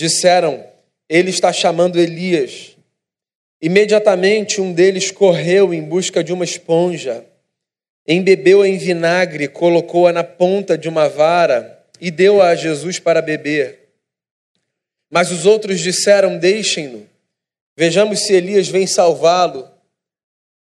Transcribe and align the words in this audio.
disseram: 0.00 0.64
Ele 1.06 1.28
está 1.28 1.52
chamando 1.52 2.00
Elias. 2.00 2.74
Imediatamente 3.60 4.58
um 4.58 4.72
deles 4.72 5.10
correu 5.10 5.74
em 5.74 5.82
busca 5.82 6.24
de 6.24 6.32
uma 6.32 6.44
esponja, 6.44 7.26
embebeu-a 8.08 8.66
em 8.66 8.78
vinagre, 8.78 9.46
colocou-a 9.46 10.10
na 10.10 10.24
ponta 10.24 10.78
de 10.78 10.88
uma 10.88 11.06
vara 11.06 11.84
e 12.00 12.10
deu-a 12.10 12.48
a 12.48 12.54
Jesus 12.54 12.98
para 12.98 13.20
beber. 13.20 13.90
Mas 15.10 15.30
os 15.30 15.44
outros 15.44 15.80
disseram: 15.80 16.38
Deixem-no, 16.38 17.06
vejamos 17.76 18.20
se 18.20 18.32
Elias 18.32 18.68
vem 18.68 18.86
salvá-lo. 18.86 19.68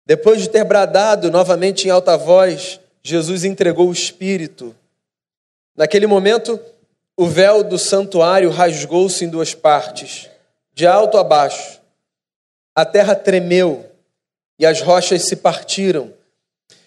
Depois 0.04 0.42
de 0.42 0.50
ter 0.50 0.64
bradado 0.64 1.30
novamente 1.30 1.88
em 1.88 1.92
alta 1.92 2.18
voz, 2.18 2.80
Jesus 3.04 3.44
entregou 3.44 3.88
o 3.88 3.94
Espírito. 3.94 4.76
Naquele 5.78 6.08
momento, 6.08 6.60
o 7.18 7.28
véu 7.28 7.64
do 7.64 7.78
santuário 7.78 8.50
rasgou-se 8.50 9.24
em 9.24 9.30
duas 9.30 9.54
partes, 9.54 10.30
de 10.74 10.88
alto 10.88 11.18
a 11.18 11.24
baixo. 11.24 11.80
A 12.76 12.86
terra 12.86 13.16
tremeu 13.16 13.86
e 14.58 14.66
as 14.66 14.82
rochas 14.82 15.24
se 15.24 15.36
partiram. 15.36 16.14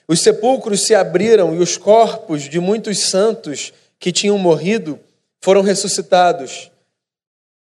Os 0.08 0.20
sepulcros 0.20 0.86
se 0.86 0.94
abriram 0.94 1.54
e 1.54 1.58
os 1.58 1.76
corpos 1.76 2.42
de 2.42 2.58
muitos 2.58 3.00
santos 3.00 3.72
que 3.98 4.12
tinham 4.12 4.38
morrido 4.38 4.98
foram 5.40 5.62
ressuscitados. 5.62 6.70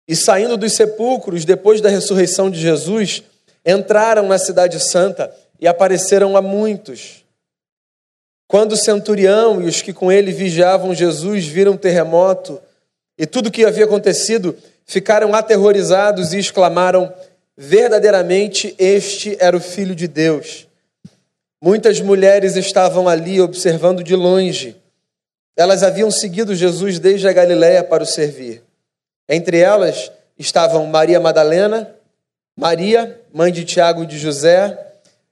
E 0.07 0.15
saindo 0.15 0.57
dos 0.57 0.73
sepulcros, 0.73 1.45
depois 1.45 1.79
da 1.79 1.89
ressurreição 1.89 2.49
de 2.49 2.59
Jesus, 2.59 3.23
entraram 3.65 4.27
na 4.27 4.37
Cidade 4.37 4.79
Santa 4.79 5.33
e 5.59 5.67
apareceram 5.67 6.35
a 6.35 6.41
muitos. 6.41 7.22
Quando 8.53 8.73
o 8.73 8.77
centurião 8.77 9.63
e 9.63 9.65
os 9.65 9.81
que 9.81 9.91
com 9.91 10.11
ele 10.11 10.31
vigiavam 10.31 10.93
Jesus 10.93 11.43
viram 11.43 11.71
o 11.71 11.77
terremoto 11.77 12.61
e 13.17 13.25
tudo 13.25 13.47
o 13.47 13.51
que 13.51 13.65
havia 13.65 13.85
acontecido, 13.85 14.55
ficaram 14.85 15.33
aterrorizados 15.33 16.33
e 16.33 16.37
exclamaram: 16.37 17.11
Verdadeiramente 17.57 18.75
este 18.77 19.35
era 19.39 19.57
o 19.57 19.59
Filho 19.59 19.95
de 19.95 20.07
Deus. 20.07 20.67
Muitas 21.59 21.99
mulheres 21.99 22.55
estavam 22.55 23.09
ali 23.09 23.41
observando 23.41 24.03
de 24.03 24.15
longe. 24.15 24.75
Elas 25.57 25.81
haviam 25.81 26.11
seguido 26.11 26.53
Jesus 26.53 26.99
desde 26.99 27.27
a 27.27 27.33
Galiléia 27.33 27.83
para 27.83 28.03
o 28.03 28.05
servir. 28.05 28.61
Entre 29.27 29.57
elas 29.57 30.11
estavam 30.37 30.85
Maria 30.85 31.19
Madalena, 31.19 31.95
Maria, 32.55 33.19
mãe 33.33 33.51
de 33.51 33.65
Tiago 33.65 34.03
e 34.03 34.05
de 34.05 34.19
José, 34.19 34.77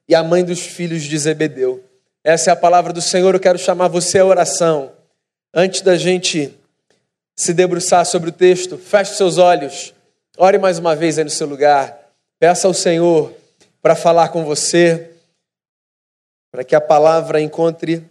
e 0.09 0.15
a 0.15 0.23
mãe 0.23 0.43
dos 0.43 0.61
filhos 0.61 1.03
de 1.03 1.15
Zebedeu. 1.19 1.90
Essa 2.23 2.51
é 2.51 2.53
a 2.53 2.55
palavra 2.55 2.93
do 2.93 3.01
Senhor. 3.01 3.33
Eu 3.33 3.39
quero 3.39 3.57
chamar 3.57 3.87
você 3.87 4.19
à 4.19 4.25
oração. 4.25 4.91
Antes 5.53 5.81
da 5.81 5.97
gente 5.97 6.57
se 7.35 7.53
debruçar 7.53 8.05
sobre 8.05 8.29
o 8.29 8.33
texto, 8.33 8.77
feche 8.77 9.15
seus 9.15 9.37
olhos, 9.37 9.93
ore 10.37 10.57
mais 10.59 10.77
uma 10.77 10.95
vez 10.95 11.17
aí 11.17 11.23
no 11.23 11.29
seu 11.29 11.47
lugar, 11.47 11.97
peça 12.39 12.67
ao 12.67 12.73
Senhor 12.73 13.33
para 13.81 13.95
falar 13.95 14.29
com 14.29 14.45
você, 14.45 15.11
para 16.51 16.63
que 16.63 16.75
a 16.75 16.81
palavra 16.81 17.41
encontre 17.41 18.05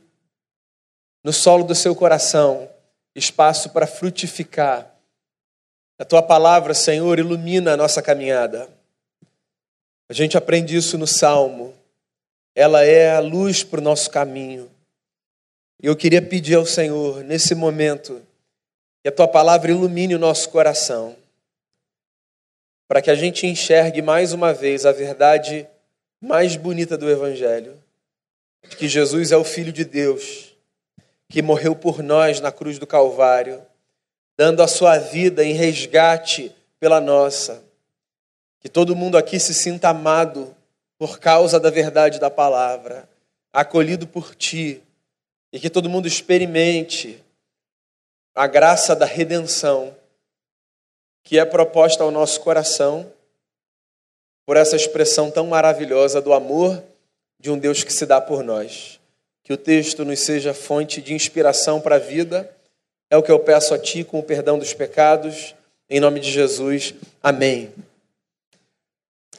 no 1.23 1.33
solo 1.33 1.63
do 1.63 1.75
seu 1.75 1.95
coração 1.95 2.69
espaço 3.15 3.71
para 3.71 3.87
frutificar. 3.87 4.91
A 5.99 6.05
tua 6.05 6.23
palavra, 6.23 6.75
Senhor, 6.75 7.19
ilumina 7.19 7.75
a 7.75 7.77
nossa 7.77 8.01
caminhada. 8.01 8.69
A 10.09 10.13
gente 10.13 10.37
aprende 10.37 10.75
isso 10.75 10.97
no 10.97 11.07
Salmo. 11.07 11.75
Ela 12.55 12.85
é 12.85 13.13
a 13.13 13.21
luz 13.21 13.63
para 13.63 13.81
o 13.81 13.83
nosso 13.83 14.11
caminho. 14.11 14.71
E 15.83 15.87
eu 15.87 15.97
queria 15.97 16.21
pedir 16.21 16.57
ao 16.57 16.67
Senhor, 16.67 17.25
nesse 17.25 17.55
momento, 17.55 18.21
que 19.03 19.09
a 19.09 19.13
tua 19.13 19.27
palavra 19.27 19.71
ilumine 19.71 20.15
o 20.15 20.19
nosso 20.19 20.51
coração, 20.51 21.17
para 22.87 23.01
que 23.01 23.11
a 23.11 23.15
gente 23.15 23.47
enxergue 23.47 24.03
mais 24.03 24.33
uma 24.33 24.53
vez 24.53 24.85
a 24.85 24.93
verdade 24.93 25.67
mais 26.21 26.57
bonita 26.57 26.99
do 26.99 27.11
Evangelho, 27.11 27.83
de 28.69 28.77
que 28.77 28.89
Jesus 28.89 29.33
é 29.33 29.37
o 29.37 29.45
Filho 29.45 29.73
de 29.73 29.85
Deus, 29.85 30.55
que 31.31 31.41
morreu 31.41 31.75
por 31.75 32.03
nós 32.03 32.41
na 32.41 32.53
cruz 32.53 32.79
do 32.79 32.87
Calvário, 32.87 33.63
dando 34.37 34.63
a 34.63 34.69
sua 34.69 34.99
vida 34.99 35.45
em 35.45 35.55
resgate 35.55 36.55
pela 36.79 37.01
nossa. 37.01 37.63
Que 38.61 38.69
todo 38.69 38.97
mundo 38.97 39.17
aqui 39.17 39.39
se 39.39 39.55
sinta 39.55 39.89
amado 39.89 40.55
por 41.01 41.19
causa 41.19 41.59
da 41.59 41.71
verdade 41.71 42.21
da 42.21 42.29
palavra, 42.29 43.09
acolhido 43.51 44.07
por 44.07 44.35
ti, 44.35 44.83
e 45.51 45.59
que 45.59 45.71
todo 45.71 45.89
mundo 45.89 46.07
experimente 46.07 47.25
a 48.35 48.47
graça 48.47 48.95
da 48.95 49.07
redenção 49.07 49.97
que 51.25 51.39
é 51.39 51.45
proposta 51.47 52.05
ao 52.05 52.11
nosso 52.11 52.43
coração 52.43 53.11
por 54.45 54.59
essa 54.59 54.77
expressão 54.77 55.31
tão 55.31 55.47
maravilhosa 55.47 56.21
do 56.21 56.35
amor 56.35 56.83
de 57.39 57.51
um 57.51 57.59
Deus 57.59 57.83
que 57.83 57.95
se 57.95 58.05
dá 58.05 58.21
por 58.21 58.43
nós. 58.43 59.01
Que 59.43 59.55
o 59.55 59.57
texto 59.57 60.05
nos 60.05 60.21
seja 60.21 60.53
fonte 60.53 61.01
de 61.01 61.15
inspiração 61.15 61.81
para 61.81 61.97
a 61.97 61.99
vida. 61.99 62.55
É 63.09 63.17
o 63.17 63.23
que 63.23 63.33
eu 63.33 63.41
peço 63.41 63.73
a 63.73 63.79
Ti 63.79 64.05
com 64.05 64.19
o 64.19 64.23
perdão 64.23 64.59
dos 64.59 64.75
pecados. 64.75 65.55
Em 65.89 65.99
nome 65.99 66.21
de 66.21 66.31
Jesus. 66.31 66.95
Amém. 67.23 67.73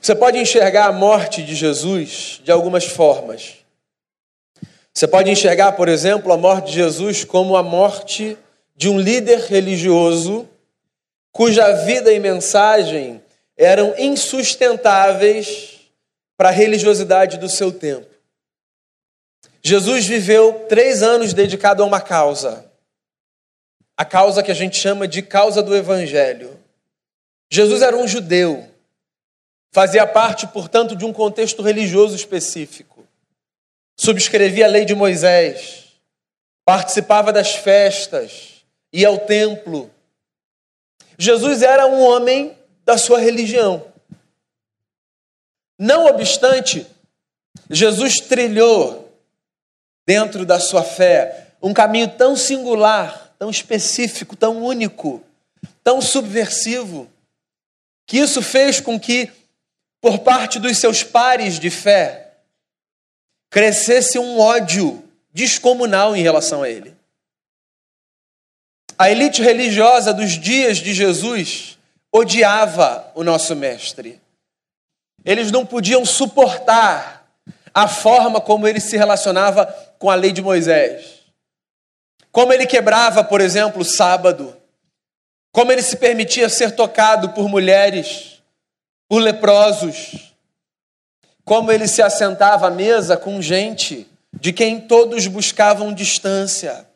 Você 0.01 0.15
pode 0.15 0.39
enxergar 0.39 0.87
a 0.87 0.91
morte 0.91 1.43
de 1.43 1.53
Jesus 1.53 2.41
de 2.43 2.51
algumas 2.51 2.85
formas. 2.85 3.57
Você 4.91 5.07
pode 5.07 5.29
enxergar, 5.29 5.73
por 5.73 5.87
exemplo, 5.87 6.33
a 6.33 6.37
morte 6.37 6.69
de 6.69 6.73
Jesus 6.73 7.23
como 7.23 7.55
a 7.55 7.61
morte 7.61 8.35
de 8.75 8.89
um 8.89 8.99
líder 8.99 9.41
religioso 9.41 10.49
cuja 11.31 11.71
vida 11.85 12.11
e 12.11 12.19
mensagem 12.19 13.21
eram 13.55 13.93
insustentáveis 13.97 15.79
para 16.35 16.49
a 16.49 16.51
religiosidade 16.51 17.37
do 17.37 17.47
seu 17.47 17.71
tempo. 17.71 18.09
Jesus 19.61 20.07
viveu 20.07 20.65
três 20.67 21.03
anos 21.03 21.31
dedicado 21.31 21.83
a 21.83 21.85
uma 21.85 22.01
causa, 22.01 22.65
a 23.95 24.03
causa 24.03 24.41
que 24.41 24.49
a 24.49 24.55
gente 24.55 24.77
chama 24.77 25.07
de 25.07 25.21
causa 25.21 25.61
do 25.61 25.75
Evangelho. 25.75 26.59
Jesus 27.51 27.83
era 27.83 27.95
um 27.95 28.07
judeu, 28.07 28.70
fazia 29.71 30.05
parte, 30.05 30.47
portanto, 30.47 30.95
de 30.95 31.05
um 31.05 31.13
contexto 31.13 31.61
religioso 31.61 32.15
específico, 32.15 33.07
subscrevia 33.97 34.65
a 34.65 34.69
lei 34.69 34.85
de 34.85 34.93
Moisés, 34.93 35.85
participava 36.65 37.31
das 37.31 37.55
festas, 37.55 38.63
ia 38.91 39.07
ao 39.07 39.17
templo. 39.19 39.89
Jesus 41.17 41.61
era 41.61 41.87
um 41.87 42.01
homem 42.01 42.57
da 42.85 42.97
sua 42.97 43.19
religião. 43.19 43.85
Não 45.79 46.05
obstante, 46.05 46.85
Jesus 47.69 48.19
trilhou 48.19 49.11
dentro 50.05 50.45
da 50.45 50.59
sua 50.59 50.83
fé 50.83 51.47
um 51.61 51.73
caminho 51.73 52.07
tão 52.09 52.35
singular, 52.35 53.33
tão 53.37 53.49
específico, 53.49 54.35
tão 54.35 54.63
único, 54.63 55.23
tão 55.83 56.01
subversivo, 56.01 57.09
que 58.05 58.17
isso 58.17 58.41
fez 58.41 58.79
com 58.79 58.99
que, 58.99 59.31
por 60.01 60.19
parte 60.19 60.59
dos 60.59 60.79
seus 60.79 61.03
pares 61.03 61.59
de 61.59 61.69
fé, 61.69 62.33
crescesse 63.51 64.17
um 64.17 64.39
ódio 64.39 65.07
descomunal 65.31 66.15
em 66.15 66.23
relação 66.23 66.63
a 66.63 66.69
ele. 66.69 66.95
A 68.97 69.09
elite 69.09 69.41
religiosa 69.41 70.13
dos 70.13 70.31
dias 70.31 70.77
de 70.77 70.93
Jesus 70.93 71.77
odiava 72.11 73.11
o 73.15 73.23
nosso 73.23 73.55
mestre. 73.55 74.19
Eles 75.23 75.51
não 75.51 75.65
podiam 75.65 76.03
suportar 76.03 77.27
a 77.73 77.87
forma 77.87 78.41
como 78.41 78.67
ele 78.67 78.79
se 78.79 78.97
relacionava 78.97 79.65
com 79.97 80.09
a 80.09 80.15
lei 80.15 80.31
de 80.31 80.41
Moisés. 80.41 81.21
Como 82.31 82.51
ele 82.51 82.65
quebrava, 82.65 83.23
por 83.23 83.39
exemplo, 83.39 83.81
o 83.81 83.85
sábado. 83.85 84.55
Como 85.51 85.71
ele 85.71 85.81
se 85.81 85.97
permitia 85.97 86.49
ser 86.49 86.75
tocado 86.75 87.29
por 87.29 87.47
mulheres, 87.47 88.30
por 89.11 89.21
leprosos. 89.21 90.33
Como 91.43 91.69
ele 91.69 91.85
se 91.85 92.01
assentava 92.01 92.67
à 92.67 92.71
mesa 92.71 93.17
com 93.17 93.41
gente 93.41 94.07
de 94.31 94.53
quem 94.53 94.79
todos 94.79 95.27
buscavam 95.27 95.93
distância. 95.93 96.87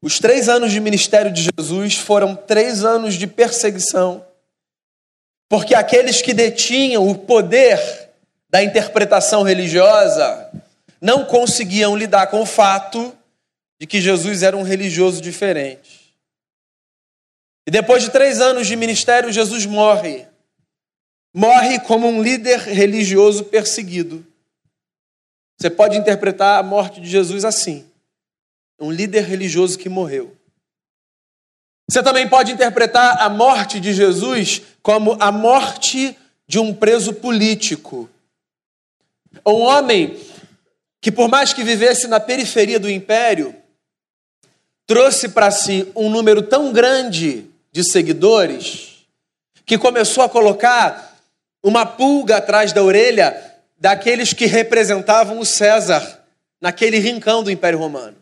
Os 0.00 0.18
três 0.18 0.48
anos 0.48 0.72
de 0.72 0.80
ministério 0.80 1.30
de 1.30 1.50
Jesus 1.54 1.96
foram 1.96 2.34
três 2.34 2.82
anos 2.82 3.14
de 3.16 3.26
perseguição, 3.26 4.24
porque 5.50 5.74
aqueles 5.74 6.22
que 6.22 6.32
detinham 6.32 7.06
o 7.06 7.14
poder 7.14 7.78
da 8.48 8.64
interpretação 8.64 9.42
religiosa 9.42 10.50
não 10.98 11.26
conseguiam 11.26 11.94
lidar 11.94 12.28
com 12.28 12.40
o 12.40 12.46
fato 12.46 13.14
de 13.78 13.86
que 13.86 14.00
Jesus 14.00 14.42
era 14.42 14.56
um 14.56 14.62
religioso 14.62 15.20
diferente. 15.20 16.16
E 17.66 17.70
depois 17.70 18.02
de 18.02 18.08
três 18.08 18.40
anos 18.40 18.66
de 18.66 18.74
ministério, 18.76 19.30
Jesus 19.30 19.66
morre. 19.66 20.26
Morre 21.38 21.78
como 21.80 22.08
um 22.08 22.22
líder 22.22 22.60
religioso 22.60 23.44
perseguido. 23.44 24.26
Você 25.58 25.68
pode 25.68 25.94
interpretar 25.94 26.58
a 26.58 26.62
morte 26.62 26.98
de 26.98 27.10
Jesus 27.10 27.44
assim 27.44 27.86
um 28.80 28.90
líder 28.90 29.24
religioso 29.24 29.78
que 29.78 29.90
morreu. 29.90 30.34
Você 31.86 32.02
também 32.02 32.26
pode 32.26 32.52
interpretar 32.52 33.20
a 33.20 33.28
morte 33.28 33.78
de 33.78 33.92
Jesus 33.92 34.62
como 34.82 35.14
a 35.20 35.30
morte 35.30 36.16
de 36.48 36.58
um 36.58 36.72
preso 36.74 37.12
político. 37.12 38.08
Um 39.44 39.60
homem 39.60 40.18
que, 41.02 41.12
por 41.12 41.28
mais 41.28 41.52
que 41.52 41.62
vivesse 41.62 42.08
na 42.08 42.18
periferia 42.18 42.80
do 42.80 42.90
império, 42.90 43.54
trouxe 44.86 45.28
para 45.28 45.50
si 45.50 45.92
um 45.94 46.08
número 46.08 46.40
tão 46.40 46.72
grande 46.72 47.44
de 47.70 47.84
seguidores 47.84 49.06
que 49.66 49.76
começou 49.76 50.24
a 50.24 50.28
colocar 50.28 51.05
uma 51.66 51.84
pulga 51.84 52.36
atrás 52.36 52.72
da 52.72 52.80
orelha 52.80 53.36
daqueles 53.76 54.32
que 54.32 54.46
representavam 54.46 55.40
o 55.40 55.44
César 55.44 56.24
naquele 56.60 56.98
rincão 56.98 57.42
do 57.42 57.50
Império 57.50 57.76
Romano. 57.76 58.16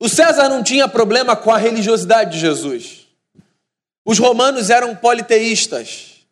O 0.00 0.08
César 0.08 0.48
não 0.48 0.60
tinha 0.60 0.88
problema 0.88 1.36
com 1.36 1.52
a 1.52 1.56
religiosidade 1.56 2.32
de 2.32 2.40
Jesus. 2.40 3.06
Os 4.04 4.18
romanos 4.18 4.70
eram 4.70 4.96
politeístas. 4.96 6.26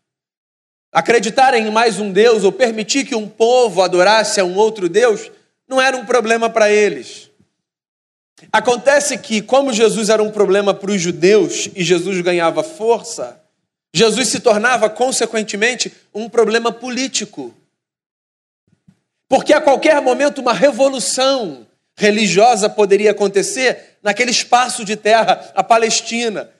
Acreditar 0.90 1.54
em 1.54 1.70
mais 1.70 2.00
um 2.00 2.10
Deus 2.10 2.42
ou 2.42 2.50
permitir 2.50 3.06
que 3.06 3.14
um 3.14 3.28
povo 3.28 3.82
adorasse 3.82 4.40
a 4.40 4.44
um 4.44 4.56
outro 4.56 4.88
Deus 4.88 5.30
não 5.68 5.80
era 5.80 5.96
um 5.96 6.04
problema 6.04 6.50
para 6.50 6.72
eles. 6.72 7.30
Acontece 8.52 9.16
que, 9.16 9.40
como 9.40 9.72
Jesus 9.72 10.08
era 10.08 10.24
um 10.24 10.32
problema 10.32 10.74
para 10.74 10.90
os 10.90 11.00
judeus 11.00 11.68
e 11.76 11.84
Jesus 11.84 12.20
ganhava 12.20 12.64
força, 12.64 13.41
Jesus 13.94 14.28
se 14.28 14.40
tornava, 14.40 14.88
consequentemente, 14.88 15.92
um 16.14 16.28
problema 16.28 16.72
político. 16.72 17.54
Porque 19.28 19.52
a 19.52 19.60
qualquer 19.60 20.00
momento 20.00 20.40
uma 20.40 20.54
revolução 20.54 21.66
religiosa 21.94 22.70
poderia 22.70 23.10
acontecer 23.10 23.98
naquele 24.02 24.30
espaço 24.30 24.84
de 24.84 24.96
terra, 24.96 25.52
a 25.54 25.62
Palestina. 25.62 26.50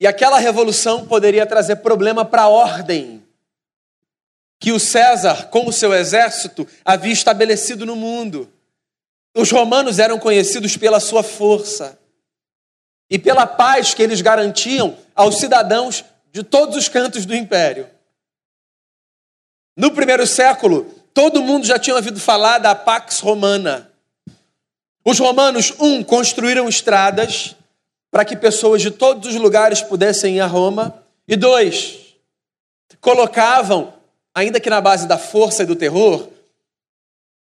E 0.00 0.06
aquela 0.06 0.38
revolução 0.38 1.06
poderia 1.06 1.46
trazer 1.46 1.76
problema 1.76 2.24
para 2.24 2.42
a 2.42 2.48
ordem 2.48 3.22
que 4.58 4.72
o 4.72 4.80
César, 4.80 5.48
com 5.48 5.66
o 5.68 5.72
seu 5.72 5.94
exército, 5.94 6.66
havia 6.84 7.12
estabelecido 7.12 7.86
no 7.86 7.96
mundo. 7.96 8.52
Os 9.34 9.50
romanos 9.50 9.98
eram 9.98 10.18
conhecidos 10.18 10.76
pela 10.76 11.00
sua 11.00 11.22
força 11.22 11.99
e 13.10 13.18
pela 13.18 13.46
paz 13.46 13.92
que 13.92 14.02
eles 14.02 14.20
garantiam 14.20 14.96
aos 15.14 15.38
cidadãos 15.38 16.04
de 16.32 16.44
todos 16.44 16.76
os 16.76 16.88
cantos 16.88 17.26
do 17.26 17.34
império. 17.34 17.88
No 19.76 19.90
primeiro 19.90 20.26
século, 20.26 20.84
todo 21.12 21.42
mundo 21.42 21.66
já 21.66 21.78
tinha 21.78 21.96
ouvido 21.96 22.20
falar 22.20 22.58
da 22.58 22.74
Pax 22.74 23.18
Romana. 23.18 23.90
Os 25.04 25.18
romanos, 25.18 25.72
um, 25.80 26.04
construíram 26.04 26.68
estradas 26.68 27.56
para 28.10 28.24
que 28.24 28.36
pessoas 28.36 28.82
de 28.82 28.90
todos 28.90 29.28
os 29.28 29.40
lugares 29.40 29.80
pudessem 29.80 30.36
ir 30.36 30.40
a 30.40 30.46
Roma, 30.46 31.02
e 31.26 31.36
dois, 31.36 32.16
colocavam, 33.00 33.94
ainda 34.34 34.58
que 34.58 34.68
na 34.68 34.80
base 34.80 35.06
da 35.06 35.16
força 35.16 35.62
e 35.62 35.66
do 35.66 35.76
terror, 35.76 36.28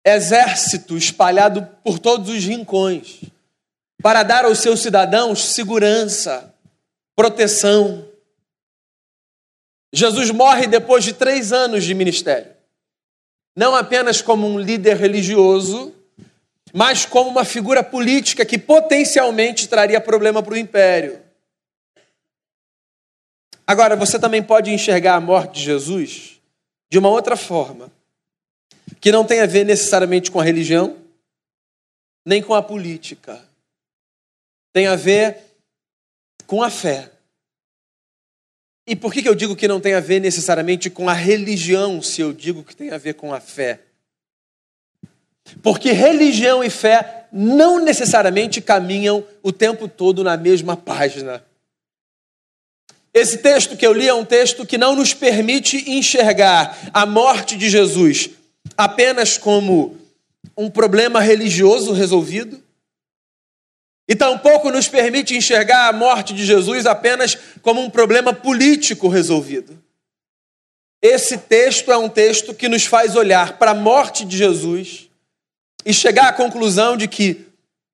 exército 0.06 0.96
espalhado 0.96 1.68
por 1.84 1.98
todos 1.98 2.30
os 2.30 2.44
rincões, 2.44 3.22
para 4.04 4.22
dar 4.22 4.44
aos 4.44 4.60
seus 4.60 4.82
cidadãos 4.82 5.54
segurança, 5.56 6.54
proteção. 7.16 8.06
Jesus 9.94 10.30
morre 10.30 10.68
depois 10.68 11.06
de 11.06 11.14
três 11.14 11.54
anos 11.54 11.86
de 11.86 11.94
ministério, 11.94 12.52
não 13.56 13.74
apenas 13.74 14.22
como 14.22 14.46
um 14.46 14.60
líder 14.60 14.98
religioso, 14.98 15.96
mas 16.74 17.06
como 17.06 17.30
uma 17.30 17.46
figura 17.46 17.82
política 17.82 18.44
que 18.44 18.58
potencialmente 18.58 19.70
traria 19.70 20.02
problema 20.02 20.44
para 20.44 20.54
o 20.54 20.58
império. 20.58 21.22
Agora, 23.66 23.96
você 23.96 24.20
também 24.20 24.44
pode 24.44 24.70
enxergar 24.70 25.16
a 25.16 25.22
morte 25.22 25.60
de 25.60 25.62
Jesus 25.64 26.42
de 26.92 27.00
uma 27.00 27.10
outra 27.10 27.38
forma 27.38 27.90
que 29.00 29.14
não 29.14 29.24
tem 29.24 29.40
a 29.40 29.46
ver 29.46 29.64
necessariamente 29.64 30.30
com 30.30 30.42
a 30.42 30.44
religião, 30.44 30.98
nem 32.26 32.44
com 32.44 32.54
a 32.54 32.62
política. 32.62 33.53
Tem 34.74 34.88
a 34.88 34.96
ver 34.96 35.38
com 36.46 36.62
a 36.62 36.70
fé. 36.70 37.12
E 38.86 38.96
por 38.96 39.14
que, 39.14 39.22
que 39.22 39.30
eu 39.30 39.36
digo 39.36 39.56
que 39.56 39.68
não 39.68 39.80
tem 39.80 39.94
a 39.94 40.02
ver 40.02 40.20
necessariamente 40.20 40.90
com 40.90 41.08
a 41.08 41.14
religião, 41.14 42.02
se 42.02 42.20
eu 42.20 42.34
digo 42.34 42.64
que 42.64 42.76
tem 42.76 42.92
a 42.92 42.98
ver 42.98 43.14
com 43.14 43.34
a 43.34 43.40
fé? 43.40 43.80
Porque 45.62 45.92
religião 45.92 46.64
e 46.64 46.70
fé 46.70 47.28
não 47.32 47.80
necessariamente 47.80 48.62
caminham 48.62 49.26
o 49.42 49.52
tempo 49.52 49.88
todo 49.88 50.24
na 50.24 50.36
mesma 50.36 50.76
página. 50.76 51.44
Esse 53.14 53.38
texto 53.38 53.78
que 53.78 53.86
eu 53.86 53.94
li 53.94 54.08
é 54.08 54.14
um 54.14 54.26
texto 54.26 54.66
que 54.66 54.78
não 54.78 54.96
nos 54.96 55.14
permite 55.14 55.92
enxergar 55.92 56.90
a 56.94 57.06
morte 57.06 57.56
de 57.56 57.70
Jesus 57.70 58.32
apenas 58.78 59.38
como 59.38 59.98
um 60.58 60.70
problema 60.70 61.20
religioso 61.20 61.92
resolvido, 61.92 62.63
e 64.14 64.16
tampouco 64.16 64.70
nos 64.70 64.88
permite 64.88 65.36
enxergar 65.36 65.88
a 65.88 65.92
morte 65.92 66.36
de 66.36 66.46
Jesus 66.46 66.86
apenas 66.86 67.36
como 67.64 67.82
um 67.82 67.90
problema 67.90 68.32
político 68.32 69.08
resolvido. 69.08 69.82
Esse 71.02 71.36
texto 71.36 71.92
é 71.92 71.98
um 71.98 72.08
texto 72.08 72.54
que 72.54 72.70
nos 72.70 72.86
faz 72.86 73.16
olhar 73.16 73.58
para 73.58 73.72
a 73.72 73.74
morte 73.74 74.24
de 74.24 74.38
Jesus 74.38 75.10
e 75.84 75.92
chegar 75.92 76.28
à 76.28 76.32
conclusão 76.32 76.96
de 76.96 77.08
que, 77.08 77.48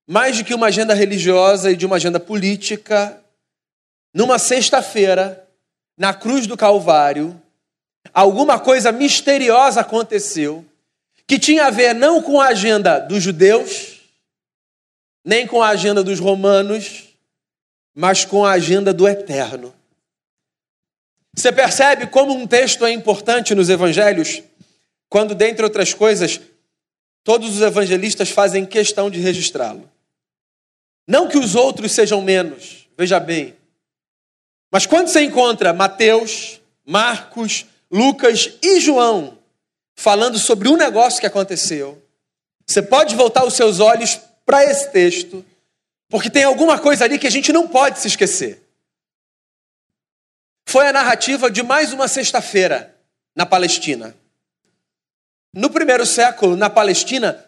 mais 0.06 0.38
do 0.38 0.44
que 0.44 0.54
uma 0.54 0.68
agenda 0.68 0.94
religiosa 0.94 1.72
e 1.72 1.76
de 1.78 1.86
uma 1.86 1.96
agenda 1.96 2.20
política, 2.20 3.18
numa 4.14 4.38
sexta-feira, 4.38 5.48
na 5.98 6.14
cruz 6.14 6.46
do 6.46 6.58
Calvário, 6.58 7.42
alguma 8.14 8.60
coisa 8.60 8.92
misteriosa 8.92 9.80
aconteceu 9.80 10.66
que 11.26 11.40
tinha 11.40 11.68
a 11.68 11.72
ver 11.72 11.96
não 11.96 12.22
com 12.22 12.42
a 12.42 12.48
agenda 12.48 13.00
dos 13.00 13.24
judeus, 13.24 13.99
nem 15.24 15.46
com 15.46 15.62
a 15.62 15.70
agenda 15.70 16.04
dos 16.04 16.20
romanos, 16.20 17.10
mas 17.94 18.26
com 18.26 18.46
a 18.46 18.52
agenda 18.52 18.94
do 18.94 19.08
eterno. 19.08 19.74
Você 21.36 21.52
percebe 21.52 22.08
como 22.08 22.34
um 22.34 22.48
texto 22.48 22.86
é 22.86 22.92
importante 22.92 23.54
nos 23.56 23.70
evangelhos, 23.70 24.42
quando, 25.08 25.34
dentre 25.36 25.64
outras 25.64 25.94
coisas, 25.94 26.40
todos 27.24 27.56
os 27.56 27.62
evangelistas 27.62 28.30
fazem 28.30 28.66
questão 28.66 29.10
de 29.10 29.20
registrá-lo. 29.20 29.90
Não 31.08 31.28
que 31.28 31.38
os 31.38 31.56
outros 31.56 31.92
sejam 31.92 32.22
menos, 32.22 32.88
veja 32.98 33.20
bem. 33.20 33.56
Mas 34.72 34.86
quando 34.86 35.08
você 35.08 35.22
encontra 35.22 35.74
Mateus, 35.74 36.62
Marcos, 36.86 37.66
Lucas 37.92 38.54
e 38.62 38.80
João 38.80 39.38
falando 39.96 40.38
sobre 40.38 40.70
um 40.70 40.78
negócio 40.78 41.20
que 41.20 41.26
aconteceu, 41.26 42.02
você 42.66 42.82
pode 42.82 43.16
voltar 43.16 43.44
os 43.46 43.56
seus 43.56 43.80
olhos 43.80 44.20
para 44.50 44.64
esse 44.64 44.90
texto, 44.90 45.46
porque 46.10 46.28
tem 46.28 46.44
alguma 46.44 46.80
coisa 46.80 47.06
ali 47.06 47.20
que 47.20 47.28
a 47.28 47.30
gente 47.30 47.54
não 47.54 47.68
pode 47.68 48.00
se 48.00 48.08
esquecer. 48.08 48.60
Foi 50.68 50.88
a 50.88 50.92
narrativa 50.92 51.52
de 51.52 51.62
mais 51.62 51.94
uma 51.94 52.08
sexta-feira 52.08 52.96
na 53.36 53.46
Palestina. 53.46 54.16
No 55.54 55.70
primeiro 55.70 56.04
século, 56.04 56.56
na 56.56 56.68
Palestina, 56.68 57.46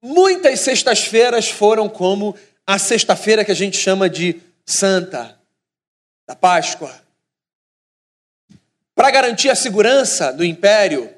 muitas 0.00 0.60
sextas-feiras 0.60 1.50
foram 1.50 1.88
como 1.88 2.38
a 2.64 2.78
sexta-feira 2.78 3.44
que 3.44 3.50
a 3.50 3.56
gente 3.56 3.76
chama 3.76 4.08
de 4.08 4.40
Santa, 4.64 5.36
da 6.24 6.36
Páscoa. 6.36 7.02
Para 8.94 9.10
garantir 9.10 9.50
a 9.50 9.56
segurança 9.56 10.32
do 10.32 10.44
império, 10.44 11.12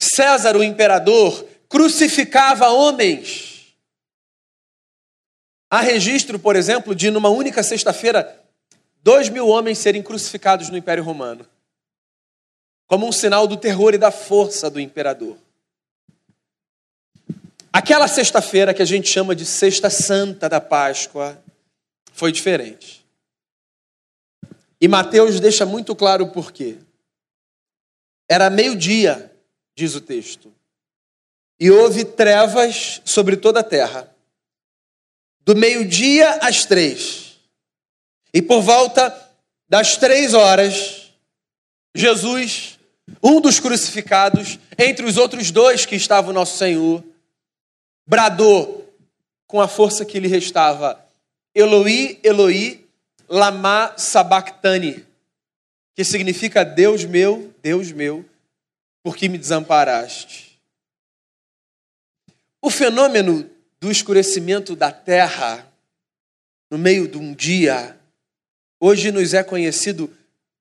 César, 0.00 0.56
o 0.56 0.64
imperador, 0.64 1.46
crucificava 1.68 2.70
homens. 2.70 3.55
Há 5.76 5.80
registro, 5.80 6.38
por 6.38 6.56
exemplo, 6.56 6.94
de 6.94 7.10
numa 7.10 7.28
única 7.28 7.62
sexta-feira, 7.62 8.42
dois 9.02 9.28
mil 9.28 9.46
homens 9.46 9.76
serem 9.76 10.02
crucificados 10.02 10.70
no 10.70 10.78
Império 10.78 11.04
Romano, 11.04 11.46
como 12.86 13.06
um 13.06 13.12
sinal 13.12 13.46
do 13.46 13.58
terror 13.58 13.92
e 13.92 13.98
da 13.98 14.10
força 14.10 14.70
do 14.70 14.80
imperador. 14.80 15.36
Aquela 17.70 18.08
sexta-feira 18.08 18.72
que 18.72 18.80
a 18.80 18.86
gente 18.86 19.06
chama 19.06 19.36
de 19.36 19.44
Sexta 19.44 19.90
Santa 19.90 20.48
da 20.48 20.62
Páscoa 20.62 21.38
foi 22.10 22.32
diferente. 22.32 23.04
E 24.80 24.88
Mateus 24.88 25.38
deixa 25.40 25.66
muito 25.66 25.94
claro 25.94 26.24
o 26.24 26.30
porquê. 26.30 26.78
Era 28.26 28.48
meio-dia 28.48 29.30
diz 29.74 29.94
o 29.94 30.00
texto. 30.00 30.50
E 31.60 31.70
houve 31.70 32.02
trevas 32.02 33.02
sobre 33.04 33.36
toda 33.36 33.60
a 33.60 33.62
terra, 33.62 34.15
do 35.46 35.54
meio-dia 35.54 36.40
às 36.42 36.64
três. 36.64 37.38
E 38.34 38.42
por 38.42 38.60
volta 38.60 39.16
das 39.68 39.96
três 39.96 40.34
horas, 40.34 41.12
Jesus, 41.94 42.78
um 43.22 43.40
dos 43.40 43.60
crucificados, 43.60 44.58
entre 44.76 45.06
os 45.06 45.16
outros 45.16 45.52
dois 45.52 45.86
que 45.86 45.94
estava 45.94 46.30
o 46.30 46.34
nosso 46.34 46.58
Senhor, 46.58 47.02
bradou 48.04 48.92
com 49.46 49.60
a 49.60 49.68
força 49.68 50.04
que 50.04 50.18
lhe 50.18 50.26
restava: 50.26 51.00
Eloi, 51.54 52.18
Eloi, 52.24 52.84
lama 53.28 53.94
sabachthani, 53.96 55.06
que 55.94 56.04
significa 56.04 56.64
Deus 56.64 57.04
meu, 57.04 57.54
Deus 57.62 57.92
meu, 57.92 58.24
por 59.00 59.16
que 59.16 59.28
me 59.28 59.38
desamparaste? 59.38 60.60
O 62.60 62.68
fenômeno 62.68 63.48
do 63.80 63.90
escurecimento 63.90 64.74
da 64.74 64.90
terra 64.90 65.66
no 66.70 66.78
meio 66.78 67.06
de 67.06 67.18
um 67.18 67.34
dia, 67.34 67.96
hoje 68.80 69.12
nos 69.12 69.34
é 69.34 69.42
conhecido 69.42 70.10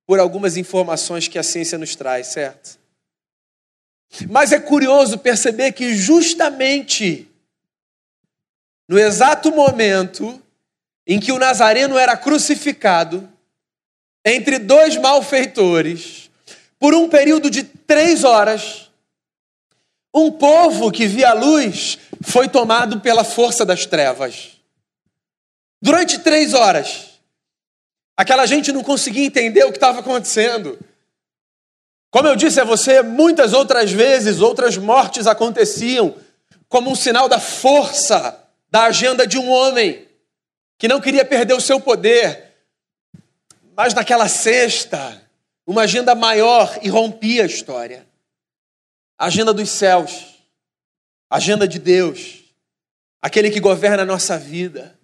por 0.06 0.20
algumas 0.20 0.58
informações 0.58 1.28
que 1.28 1.40
a 1.40 1.44
ciência 1.44 1.78
nos 1.78 1.96
traz, 1.96 2.28
certo? 2.28 2.78
Mas 4.30 4.52
é 4.52 4.60
curioso 4.60 5.18
perceber 5.18 5.72
que 5.72 5.96
justamente 5.96 7.28
no 8.88 9.00
exato 9.00 9.52
momento 9.52 10.42
em 11.08 11.20
que 11.20 11.32
o 11.32 11.40
Nazareno 11.40 11.98
era 11.98 12.16
crucificado, 12.16 13.28
entre 14.24 14.58
dois 14.58 14.98
malfeitores, 14.98 16.32
por 16.80 16.94
um 16.94 17.08
período 17.08 17.50
de 17.50 17.64
três 17.64 18.24
horas, 18.24 18.85
um 20.16 20.32
povo 20.32 20.90
que 20.94 21.06
via 21.06 21.32
a 21.32 21.34
luz 21.34 22.00
foi 22.22 22.48
tomado 22.48 23.02
pela 23.02 23.26
força 23.26 23.66
das 23.66 23.86
trevas. 23.86 24.54
Durante 25.82 26.20
três 26.20 26.54
horas, 26.54 27.20
aquela 28.16 28.46
gente 28.46 28.72
não 28.72 28.82
conseguia 28.82 29.26
entender 29.26 29.66
o 29.66 29.72
que 29.72 29.78
estava 29.78 30.00
acontecendo. 30.00 30.80
Como 32.10 32.30
eu 32.30 32.36
disse 32.38 32.62
a 32.62 32.64
você, 32.64 33.02
muitas 33.02 33.52
outras 33.52 33.92
vezes, 33.92 34.40
outras 34.40 34.78
mortes 34.78 35.28
aconteciam 35.28 36.16
como 36.70 36.90
um 36.90 36.96
sinal 36.96 37.28
da 37.28 37.40
força 37.40 38.42
da 38.72 38.84
agenda 38.84 39.28
de 39.28 39.38
um 39.38 39.50
homem 39.50 40.08
que 40.78 40.88
não 40.88 41.02
queria 41.02 41.26
perder 41.26 41.56
o 41.56 41.62
seu 41.62 41.80
poder. 41.82 42.54
Mas 43.76 43.94
naquela 43.94 44.30
sexta, 44.30 45.22
uma 45.68 45.82
agenda 45.82 46.16
maior 46.16 46.80
irrompia 46.82 47.44
a 47.44 47.48
história. 47.48 48.15
Agenda 49.18 49.54
dos 49.54 49.70
céus, 49.70 50.36
agenda 51.30 51.68
de 51.68 51.80
Deus, 51.80 52.44
aquele 53.22 53.50
que 53.50 53.60
governa 53.60 54.04
a 54.04 54.06
nossa 54.06 54.38
vida, 54.38 54.98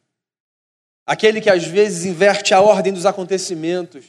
aquele 1.05 1.39
que 1.39 1.49
às 1.49 1.63
vezes 1.63 2.05
inverte 2.05 2.53
a 2.53 2.61
ordem 2.61 2.91
dos 2.91 3.05
acontecimentos, 3.05 4.05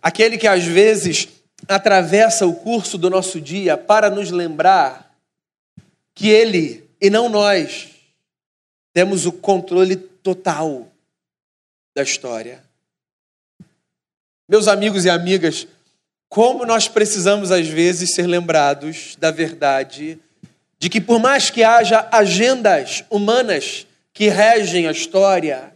aquele 0.00 0.38
que 0.38 0.46
às 0.46 0.64
vezes 0.64 1.28
atravessa 1.68 2.46
o 2.46 2.54
curso 2.54 2.96
do 2.96 3.10
nosso 3.10 3.40
dia 3.40 3.76
para 3.76 4.10
nos 4.10 4.30
lembrar 4.30 5.12
que 6.14 6.28
Ele 6.28 6.88
e 7.00 7.10
não 7.10 7.28
nós 7.28 7.90
temos 8.92 9.26
o 9.26 9.32
controle 9.32 9.96
total 9.96 10.88
da 11.94 12.02
história. 12.02 12.62
Meus 14.48 14.68
amigos 14.68 15.04
e 15.04 15.10
amigas, 15.10 15.66
como 16.32 16.64
nós 16.64 16.88
precisamos 16.88 17.52
às 17.52 17.68
vezes 17.68 18.14
ser 18.14 18.26
lembrados 18.26 19.16
da 19.18 19.30
verdade 19.30 20.18
de 20.78 20.88
que, 20.88 20.98
por 20.98 21.20
mais 21.20 21.50
que 21.50 21.62
haja 21.62 22.08
agendas 22.10 23.04
humanas 23.10 23.86
que 24.14 24.30
regem 24.30 24.88
a 24.88 24.92
história, 24.92 25.74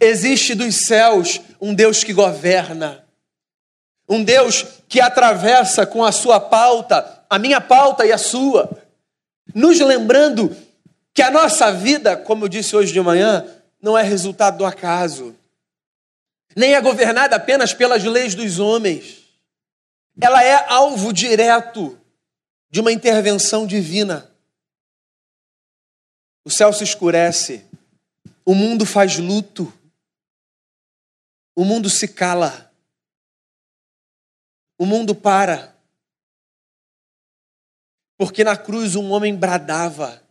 existe 0.00 0.56
dos 0.56 0.84
céus 0.84 1.40
um 1.60 1.72
Deus 1.72 2.02
que 2.02 2.12
governa 2.12 3.04
um 4.08 4.24
Deus 4.24 4.66
que 4.88 5.00
atravessa 5.00 5.86
com 5.86 6.04
a 6.04 6.10
sua 6.10 6.40
pauta, 6.40 7.22
a 7.30 7.38
minha 7.38 7.60
pauta 7.60 8.04
e 8.04 8.10
a 8.10 8.18
sua, 8.18 8.68
nos 9.54 9.78
lembrando 9.78 10.56
que 11.14 11.22
a 11.22 11.30
nossa 11.30 11.70
vida, 11.70 12.16
como 12.16 12.46
eu 12.46 12.48
disse 12.48 12.74
hoje 12.74 12.92
de 12.92 13.00
manhã, 13.00 13.46
não 13.80 13.96
é 13.96 14.02
resultado 14.02 14.58
do 14.58 14.66
acaso, 14.66 15.36
nem 16.56 16.74
é 16.74 16.80
governada 16.80 17.36
apenas 17.36 17.72
pelas 17.72 18.02
leis 18.02 18.34
dos 18.34 18.58
homens. 18.58 19.17
Ela 20.20 20.42
é 20.42 20.68
alvo 20.68 21.12
direto 21.12 21.98
de 22.70 22.80
uma 22.80 22.92
intervenção 22.92 23.66
divina. 23.66 24.30
O 26.44 26.50
céu 26.50 26.72
se 26.72 26.84
escurece, 26.84 27.64
o 28.44 28.54
mundo 28.54 28.86
faz 28.86 29.18
luto, 29.18 29.72
o 31.54 31.64
mundo 31.64 31.90
se 31.90 32.08
cala 32.08 32.68
o 34.78 34.86
mundo 34.86 35.14
para. 35.14 35.76
Porque 38.16 38.44
na 38.44 38.56
cruz 38.56 38.94
um 38.94 39.10
homem 39.10 39.34
bradava. 39.34 40.22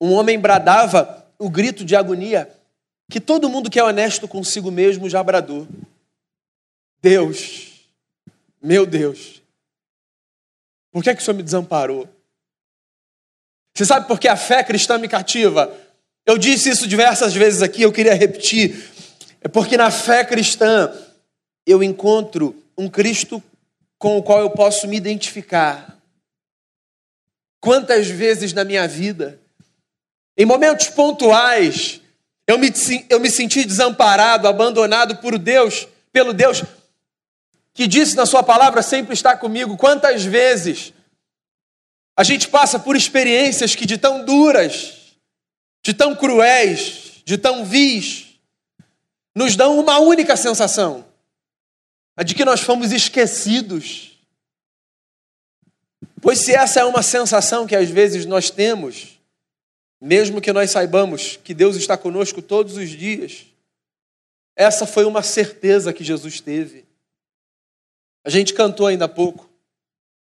Um 0.00 0.12
homem 0.12 0.38
bradava 0.38 1.24
o 1.38 1.48
grito 1.48 1.84
de 1.84 1.94
agonia 1.94 2.52
que 3.08 3.20
todo 3.20 3.48
mundo 3.48 3.70
que 3.70 3.78
é 3.78 3.84
honesto 3.84 4.26
consigo 4.26 4.70
mesmo 4.70 5.08
já 5.08 5.22
bradou. 5.22 5.68
Deus, 7.00 7.71
meu 8.62 8.86
Deus, 8.86 9.42
por 10.92 11.02
que, 11.02 11.10
é 11.10 11.14
que 11.14 11.22
o 11.22 11.24
Senhor 11.24 11.36
me 11.36 11.42
desamparou? 11.42 12.08
Você 13.74 13.86
sabe 13.86 14.06
por 14.06 14.20
que 14.20 14.28
a 14.28 14.36
fé 14.36 14.62
cristã 14.62 14.98
me 14.98 15.08
cativa? 15.08 15.74
Eu 16.24 16.38
disse 16.38 16.68
isso 16.68 16.86
diversas 16.86 17.34
vezes 17.34 17.62
aqui, 17.62 17.82
eu 17.82 17.92
queria 17.92 18.14
repetir. 18.14 18.90
É 19.40 19.48
porque 19.48 19.76
na 19.76 19.90
fé 19.90 20.24
cristã 20.24 20.92
eu 21.66 21.82
encontro 21.82 22.62
um 22.76 22.88
Cristo 22.88 23.42
com 23.98 24.18
o 24.18 24.22
qual 24.22 24.40
eu 24.40 24.50
posso 24.50 24.86
me 24.86 24.96
identificar. 24.96 25.98
Quantas 27.60 28.08
vezes 28.08 28.52
na 28.52 28.64
minha 28.64 28.86
vida, 28.86 29.40
em 30.36 30.44
momentos 30.44 30.88
pontuais, 30.88 32.00
eu 32.46 32.58
me, 32.58 32.72
eu 33.08 33.20
me 33.20 33.30
senti 33.30 33.64
desamparado, 33.64 34.46
abandonado 34.46 35.16
por 35.18 35.38
Deus, 35.38 35.88
pelo 36.12 36.32
Deus 36.32 36.62
que 37.74 37.86
disse 37.86 38.14
na 38.16 38.26
Sua 38.26 38.42
palavra 38.42 38.82
sempre 38.82 39.14
está 39.14 39.36
comigo. 39.36 39.76
Quantas 39.76 40.24
vezes 40.24 40.92
a 42.16 42.22
gente 42.22 42.48
passa 42.48 42.78
por 42.78 42.94
experiências 42.96 43.74
que 43.74 43.86
de 43.86 43.96
tão 43.96 44.24
duras, 44.24 45.16
de 45.82 45.94
tão 45.94 46.14
cruéis, 46.14 47.22
de 47.24 47.38
tão 47.38 47.64
vis, 47.64 48.38
nos 49.34 49.56
dão 49.56 49.78
uma 49.78 49.98
única 49.98 50.36
sensação: 50.36 51.04
a 52.16 52.22
de 52.22 52.34
que 52.34 52.44
nós 52.44 52.60
fomos 52.60 52.92
esquecidos. 52.92 54.10
Pois 56.20 56.38
se 56.38 56.52
essa 56.52 56.80
é 56.80 56.84
uma 56.84 57.02
sensação 57.02 57.66
que 57.66 57.74
às 57.74 57.88
vezes 57.88 58.26
nós 58.26 58.48
temos, 58.48 59.18
mesmo 60.00 60.40
que 60.40 60.52
nós 60.52 60.70
saibamos 60.70 61.36
que 61.42 61.52
Deus 61.52 61.74
está 61.74 61.96
conosco 61.96 62.40
todos 62.40 62.76
os 62.76 62.90
dias, 62.90 63.46
essa 64.54 64.86
foi 64.86 65.04
uma 65.04 65.22
certeza 65.22 65.92
que 65.92 66.04
Jesus 66.04 66.40
teve. 66.40 66.84
A 68.24 68.30
gente 68.30 68.54
cantou 68.54 68.86
ainda 68.86 69.06
há 69.06 69.08
pouco. 69.08 69.48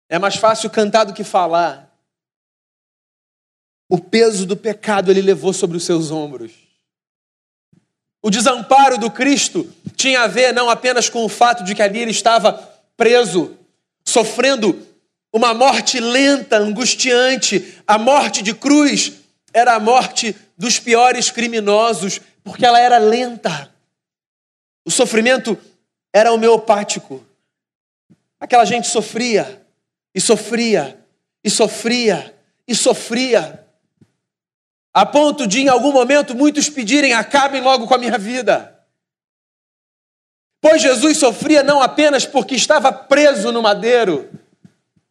É 0.09 0.19
mais 0.19 0.37
fácil 0.37 0.71
cantar 0.71 1.05
do 1.05 1.15
que 1.15 1.25
falar. 1.25 1.87
O 3.89 3.99
peso 3.99 4.47
do 4.47 4.57
pecado 4.57 5.11
ele 5.11 5.23
levou 5.23 5.53
sobre 5.53 5.77
os 5.77 5.85
seus 5.85 6.11
ombros. 6.11 6.53
O 8.23 8.31
desamparo 8.31 8.99
do 8.99 9.11
Cristo 9.11 9.73
tinha 9.95 10.23
a 10.23 10.27
ver 10.27 10.53
não 10.53 10.69
apenas 10.69 11.09
com 11.09 11.25
o 11.25 11.29
fato 11.29 11.63
de 11.63 11.75
que 11.75 11.83
ali 11.83 12.01
ele 12.01 12.11
estava 12.11 12.53
preso, 12.97 13.57
sofrendo 14.05 14.85
uma 15.33 15.53
morte 15.53 16.01
lenta, 16.01 16.57
angustiante. 16.57 17.81
A 17.87 17.99
morte 17.99 18.43
de 18.43 18.55
cruz 18.55 19.13
era 19.53 19.75
a 19.75 19.81
morte 19.81 20.35
dos 20.57 20.79
piores 20.79 21.31
criminosos, 21.31 22.21
porque 22.43 22.65
ela 22.65 22.81
era 22.81 22.99
lenta. 22.99 23.73
O 24.85 24.91
sofrimento 24.91 25.59
era 26.13 26.33
homeopático. 26.33 27.26
Aquela 28.39 28.65
gente 28.65 28.87
sofria, 28.89 29.67
e 30.15 30.21
sofria, 30.21 30.99
e 31.43 31.51
sofria, 31.51 32.35
e 32.67 32.75
sofria 32.75 33.67
a 34.97 35.05
ponto 35.05 35.47
de 35.47 35.61
em 35.61 35.69
algum 35.69 35.93
momento 35.93 36.35
muitos 36.35 36.71
pedirem: 36.71 37.13
acabem 37.13 37.61
logo 37.61 37.87
com 37.87 37.95
a 37.95 37.99
minha 37.99 38.17
vida. 38.17 38.75
Pois 40.59 40.81
Jesus 40.81 41.19
sofria 41.19 41.63
não 41.63 41.83
apenas 41.83 42.25
porque 42.25 42.55
estava 42.55 42.91
preso 42.91 43.53
no 43.53 43.61
madeiro, 43.61 44.31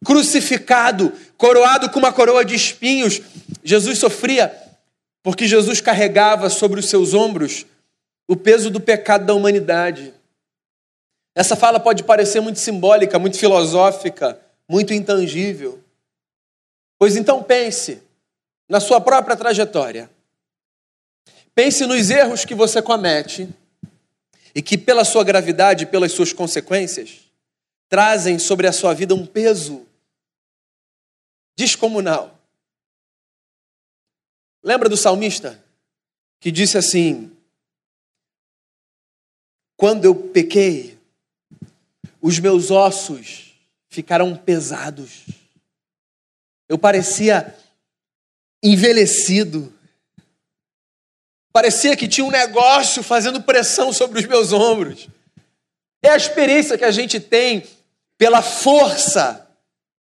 crucificado, 0.04 1.12
coroado 1.36 1.88
com 1.88 2.00
uma 2.00 2.12
coroa 2.12 2.44
de 2.44 2.56
espinhos, 2.56 3.22
Jesus 3.62 3.98
sofria 3.98 4.52
porque 5.22 5.46
Jesus 5.46 5.80
carregava 5.80 6.50
sobre 6.50 6.80
os 6.80 6.88
seus 6.88 7.14
ombros 7.14 7.64
o 8.28 8.34
peso 8.34 8.70
do 8.70 8.80
pecado 8.80 9.24
da 9.24 9.34
humanidade. 9.34 10.12
Essa 11.36 11.54
fala 11.54 11.78
pode 11.78 12.02
parecer 12.02 12.40
muito 12.40 12.58
simbólica, 12.58 13.18
muito 13.18 13.38
filosófica, 13.38 14.40
muito 14.68 14.92
intangível. 14.92 15.80
Pois 16.98 17.14
então 17.14 17.42
pense, 17.44 18.02
na 18.68 18.80
sua 18.80 19.00
própria 19.00 19.36
trajetória. 19.36 20.10
Pense 21.54 21.86
nos 21.86 22.10
erros 22.10 22.44
que 22.44 22.54
você 22.54 22.82
comete 22.82 23.48
e 24.52 24.60
que, 24.60 24.76
pela 24.76 25.04
sua 25.04 25.22
gravidade 25.22 25.84
e 25.84 25.86
pelas 25.86 26.12
suas 26.12 26.32
consequências, 26.32 27.30
trazem 27.88 28.38
sobre 28.38 28.66
a 28.66 28.72
sua 28.72 28.94
vida 28.94 29.14
um 29.14 29.26
peso 29.26 29.86
descomunal. 31.56 32.36
Lembra 34.64 34.88
do 34.88 34.96
salmista? 34.96 35.64
que 36.40 36.50
disse 36.50 36.78
assim: 36.78 37.36
Quando 39.76 40.04
eu 40.04 40.14
pequei, 40.14 40.95
os 42.26 42.40
meus 42.40 42.72
ossos 42.72 43.54
ficaram 43.88 44.34
pesados. 44.34 45.26
Eu 46.68 46.76
parecia 46.76 47.54
envelhecido. 48.60 49.72
Parecia 51.52 51.96
que 51.96 52.08
tinha 52.08 52.24
um 52.24 52.30
negócio 52.32 53.00
fazendo 53.04 53.40
pressão 53.40 53.92
sobre 53.92 54.18
os 54.18 54.26
meus 54.26 54.52
ombros. 54.52 55.08
É 56.02 56.10
a 56.10 56.16
experiência 56.16 56.76
que 56.76 56.84
a 56.84 56.90
gente 56.90 57.20
tem 57.20 57.64
pela 58.18 58.42
força 58.42 59.48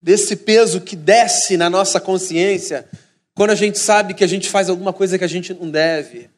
desse 0.01 0.35
peso 0.35 0.81
que 0.81 0.97
desce 0.97 1.55
na 1.55 1.69
nossa 1.69 2.01
consciência 2.01 2.89
quando 3.33 3.51
a 3.51 3.55
gente 3.55 3.79
sabe 3.79 4.15
que 4.15 4.23
a 4.25 4.27
gente 4.27 4.49
faz 4.49 4.69
alguma 4.69 4.91
coisa 4.91 5.17
que 5.17 5.23
a 5.23 5.29
gente 5.29 5.53
não 5.53 5.71
deve. 5.71 6.29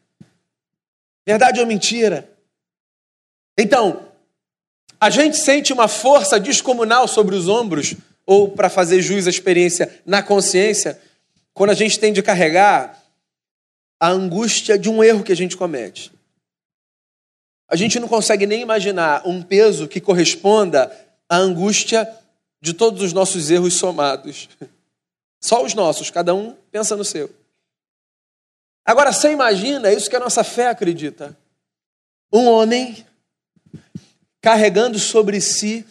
Verdade 1.26 1.60
ou 1.60 1.66
mentira? 1.66 2.30
Então, 3.58 4.13
a 5.04 5.10
gente 5.10 5.36
sente 5.36 5.74
uma 5.74 5.90
força 5.90 6.40
descomunal 6.40 7.10
sobre 7.10 7.36
os 7.36 7.50
ombros, 7.50 7.94
ou 8.26 8.52
para 8.52 8.70
fazer 8.70 9.02
jus 9.02 9.28
à 9.28 9.30
experiência 9.30 10.02
na 10.06 10.24
consciência, 10.24 10.98
quando 11.54 11.72
a 11.72 11.74
gente 11.74 12.00
tem 12.00 12.14
de 12.14 12.24
carregar 12.24 13.04
a 14.00 14.08
angústia 14.08 14.80
de 14.80 14.90
um 14.90 15.04
erro 15.04 15.22
que 15.22 15.34
a 15.34 15.36
gente 15.36 15.58
comete. 15.58 16.10
A 17.70 17.76
gente 17.76 18.00
não 18.00 18.08
consegue 18.08 18.46
nem 18.46 18.62
imaginar 18.62 19.28
um 19.28 19.44
peso 19.44 19.90
que 19.90 20.00
corresponda 20.00 20.90
à 21.28 21.36
angústia 21.36 22.10
de 22.62 22.74
todos 22.74 23.02
os 23.02 23.12
nossos 23.12 23.52
erros 23.52 23.74
somados. 23.74 24.48
Só 25.44 25.66
os 25.66 25.74
nossos, 25.74 26.10
cada 26.10 26.34
um 26.34 26.56
pensa 26.72 26.96
no 26.96 27.04
seu. 27.04 27.30
Agora, 28.86 29.12
você 29.12 29.34
imagina, 29.34 29.90
é 29.90 29.94
isso 29.94 30.10
que 30.10 30.16
a 30.16 30.22
nossa 30.22 30.46
fé 30.46 30.68
acredita. 30.68 31.38
Um 32.32 32.46
homem 32.46 33.06
carregando 34.44 35.00
sobre 35.00 35.40
si 35.40 35.86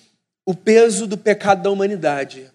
o 0.45 0.55
peso 0.55 1.07
do 1.07 1.17
pecado 1.17 1.63
da 1.63 1.71
humanidade. 1.71 2.53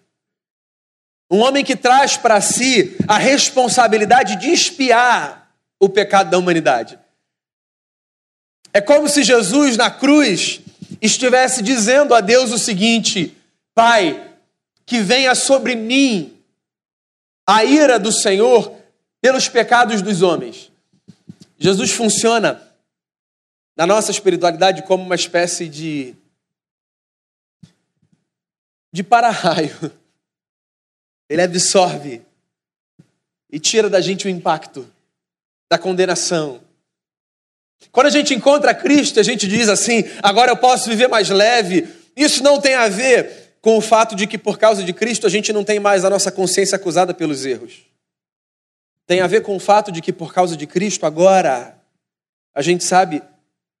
Um 1.28 1.40
homem 1.40 1.64
que 1.64 1.74
traz 1.74 2.16
para 2.16 2.40
si 2.40 2.96
a 3.08 3.18
responsabilidade 3.18 4.36
de 4.36 4.48
espiar 4.48 5.52
o 5.80 5.88
pecado 5.88 6.30
da 6.30 6.38
humanidade. 6.38 6.96
É 8.72 8.80
como 8.80 9.08
se 9.08 9.24
Jesus 9.24 9.76
na 9.76 9.90
cruz 9.90 10.60
estivesse 11.02 11.62
dizendo 11.62 12.14
a 12.14 12.20
Deus 12.20 12.52
o 12.52 12.58
seguinte: 12.58 13.36
Pai, 13.74 14.34
que 14.86 15.00
venha 15.00 15.34
sobre 15.34 15.74
mim 15.74 16.40
a 17.44 17.64
ira 17.64 17.98
do 17.98 18.12
Senhor 18.12 18.72
pelos 19.20 19.48
pecados 19.48 20.00
dos 20.00 20.22
homens. 20.22 20.70
Jesus 21.58 21.90
funciona 21.90 22.67
na 23.78 23.86
nossa 23.86 24.10
espiritualidade 24.10 24.82
como 24.82 25.04
uma 25.04 25.14
espécie 25.14 25.68
de 25.68 26.16
de 28.92 29.04
para-raio. 29.04 29.92
Ele 31.28 31.42
absorve 31.42 32.22
e 33.48 33.60
tira 33.60 33.88
da 33.88 34.00
gente 34.00 34.26
o 34.26 34.30
impacto 34.30 34.90
da 35.70 35.78
condenação. 35.78 36.60
Quando 37.92 38.06
a 38.08 38.10
gente 38.10 38.34
encontra 38.34 38.74
Cristo, 38.74 39.20
a 39.20 39.22
gente 39.22 39.46
diz 39.46 39.68
assim: 39.68 40.02
agora 40.22 40.50
eu 40.50 40.56
posso 40.56 40.88
viver 40.88 41.06
mais 41.06 41.28
leve. 41.28 41.86
Isso 42.16 42.42
não 42.42 42.60
tem 42.60 42.74
a 42.74 42.88
ver 42.88 43.58
com 43.60 43.76
o 43.78 43.80
fato 43.80 44.16
de 44.16 44.26
que 44.26 44.36
por 44.36 44.58
causa 44.58 44.82
de 44.82 44.92
Cristo 44.92 45.24
a 45.24 45.30
gente 45.30 45.52
não 45.52 45.62
tem 45.62 45.78
mais 45.78 46.04
a 46.04 46.10
nossa 46.10 46.32
consciência 46.32 46.74
acusada 46.74 47.14
pelos 47.14 47.46
erros. 47.46 47.86
Tem 49.06 49.20
a 49.20 49.28
ver 49.28 49.42
com 49.42 49.54
o 49.54 49.60
fato 49.60 49.92
de 49.92 50.02
que 50.02 50.12
por 50.12 50.34
causa 50.34 50.56
de 50.56 50.66
Cristo 50.66 51.06
agora 51.06 51.78
a 52.52 52.60
gente 52.60 52.82
sabe 52.82 53.22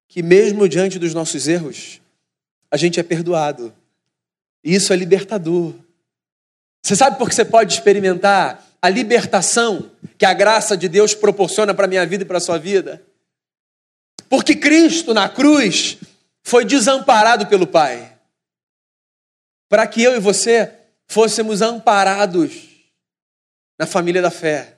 que 0.08 0.22
mesmo 0.22 0.68
diante 0.68 0.98
dos 0.98 1.12
nossos 1.12 1.46
erros, 1.46 2.00
a 2.70 2.76
gente 2.76 2.98
é 2.98 3.02
perdoado. 3.02 3.74
E 4.64 4.74
isso 4.74 4.92
é 4.92 4.96
libertador. 4.96 5.74
Você 6.82 6.96
sabe 6.96 7.18
por 7.18 7.28
que 7.28 7.34
você 7.34 7.44
pode 7.44 7.74
experimentar 7.74 8.66
a 8.80 8.88
libertação 8.88 9.90
que 10.16 10.24
a 10.24 10.32
graça 10.32 10.76
de 10.76 10.88
Deus 10.88 11.14
proporciona 11.14 11.74
para 11.74 11.84
a 11.84 11.88
minha 11.88 12.06
vida 12.06 12.24
e 12.24 12.26
para 12.26 12.38
a 12.38 12.40
sua 12.40 12.58
vida? 12.58 13.02
Porque 14.28 14.56
Cristo 14.56 15.12
na 15.12 15.28
cruz 15.28 15.98
foi 16.42 16.64
desamparado 16.64 17.46
pelo 17.46 17.66
Pai, 17.66 18.16
para 19.68 19.86
que 19.86 20.02
eu 20.02 20.16
e 20.16 20.20
você 20.20 20.72
fôssemos 21.06 21.60
amparados 21.60 22.68
na 23.78 23.86
família 23.86 24.22
da 24.22 24.30
fé. 24.30 24.76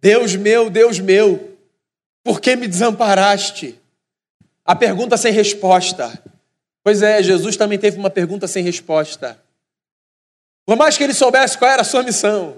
Deus 0.00 0.34
meu, 0.36 0.68
Deus 0.68 0.98
meu, 0.98 1.47
por 2.22 2.40
que 2.40 2.56
me 2.56 2.68
desamparaste? 2.68 3.78
A 4.64 4.76
pergunta 4.76 5.16
sem 5.16 5.32
resposta. 5.32 6.22
Pois 6.82 7.02
é, 7.02 7.22
Jesus 7.22 7.56
também 7.56 7.78
teve 7.78 7.98
uma 7.98 8.10
pergunta 8.10 8.46
sem 8.46 8.62
resposta. 8.62 9.42
Por 10.64 10.76
mais 10.76 10.96
que 10.96 11.04
ele 11.04 11.14
soubesse 11.14 11.56
qual 11.56 11.70
era 11.70 11.82
a 11.82 11.84
sua 11.84 12.02
missão, 12.02 12.56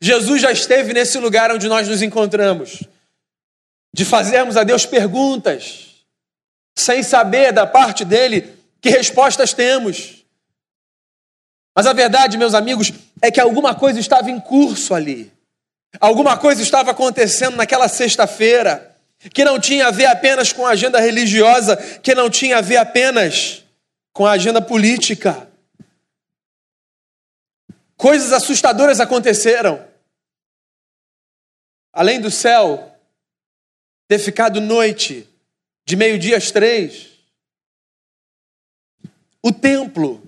Jesus 0.00 0.42
já 0.42 0.50
esteve 0.50 0.92
nesse 0.92 1.18
lugar 1.18 1.52
onde 1.52 1.68
nós 1.68 1.88
nos 1.88 2.02
encontramos, 2.02 2.82
de 3.92 4.04
fazermos 4.04 4.56
a 4.56 4.64
Deus 4.64 4.86
perguntas, 4.86 6.06
sem 6.76 7.02
saber 7.02 7.52
da 7.52 7.66
parte 7.66 8.04
dele 8.04 8.52
que 8.80 8.88
respostas 8.88 9.52
temos. 9.52 10.24
Mas 11.74 11.86
a 11.86 11.92
verdade, 11.92 12.36
meus 12.36 12.54
amigos, 12.54 12.92
é 13.20 13.30
que 13.30 13.40
alguma 13.40 13.74
coisa 13.74 14.00
estava 14.00 14.30
em 14.30 14.40
curso 14.40 14.94
ali. 14.94 15.32
Alguma 16.00 16.36
coisa 16.38 16.62
estava 16.62 16.90
acontecendo 16.90 17.56
naquela 17.56 17.88
sexta-feira 17.88 18.96
que 19.32 19.44
não 19.44 19.60
tinha 19.60 19.86
a 19.86 19.90
ver 19.90 20.06
apenas 20.06 20.52
com 20.52 20.66
a 20.66 20.70
agenda 20.70 20.98
religiosa, 20.98 21.76
que 21.76 22.14
não 22.14 22.28
tinha 22.28 22.58
a 22.58 22.60
ver 22.60 22.78
apenas 22.78 23.64
com 24.12 24.26
a 24.26 24.32
agenda 24.32 24.60
política. 24.60 25.48
Coisas 27.96 28.32
assustadoras 28.32 28.98
aconteceram. 28.98 29.86
Além 31.92 32.20
do 32.20 32.30
céu 32.30 32.96
ter 34.08 34.18
ficado 34.18 34.60
noite, 34.60 35.28
de 35.84 35.94
meio-dia 35.94 36.36
às 36.36 36.50
três, 36.50 37.10
o 39.42 39.52
templo, 39.52 40.22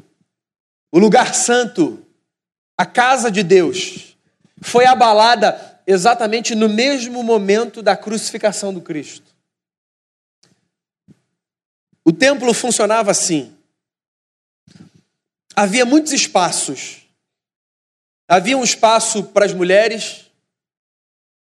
o 0.93 0.99
lugar 0.99 1.35
santo, 1.35 2.05
a 2.77 2.87
casa 2.87 3.31
de 3.31 3.43
Deus, 3.43 4.14
foi 4.65 4.87
abalada 4.87 5.79
exatamente 5.87 6.55
no 6.55 6.71
mesmo 6.71 7.23
momento 7.23 7.83
da 7.83 7.95
crucificação 7.95 8.73
do 8.73 8.81
Cristo. 8.81 9.31
O 12.03 12.11
templo 12.11 12.53
funcionava 12.55 13.11
assim. 13.11 13.55
Havia 15.55 15.85
muitos 15.85 16.15
espaços. 16.15 17.03
Havia 18.27 18.57
um 18.57 18.65
espaço 18.65 19.25
para 19.25 19.45
as 19.45 19.53
mulheres, 19.53 20.31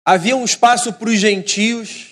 havia 0.03 0.35
um 0.35 0.43
espaço 0.43 0.91
para 0.91 1.09
os 1.09 1.17
gentios, 1.17 2.09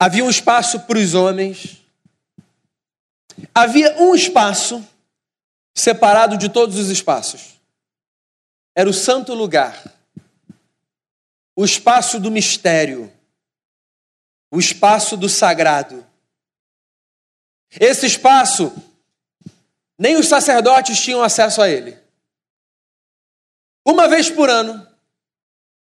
havia 0.00 0.24
um 0.24 0.30
espaço 0.30 0.80
para 0.80 0.98
os 0.98 1.12
homens, 1.12 1.82
havia 3.54 3.94
um 4.00 4.14
espaço 4.14 4.82
separado 5.74 6.38
de 6.38 6.48
todos 6.48 6.78
os 6.78 6.88
espaços 6.88 7.54
era 8.74 8.90
o 8.90 8.92
santo 8.92 9.32
lugar, 9.34 9.84
o 11.54 11.64
espaço 11.64 12.18
do 12.18 12.30
mistério, 12.30 13.12
o 14.50 14.58
espaço 14.58 15.16
do 15.16 15.28
sagrado. 15.28 16.04
Esse 17.80 18.06
espaço, 18.06 18.72
nem 19.98 20.16
os 20.16 20.26
sacerdotes 20.26 21.00
tinham 21.00 21.22
acesso 21.22 21.62
a 21.62 21.68
ele. 21.68 21.98
Uma 23.86 24.08
vez 24.08 24.30
por 24.30 24.50
ano, 24.50 24.86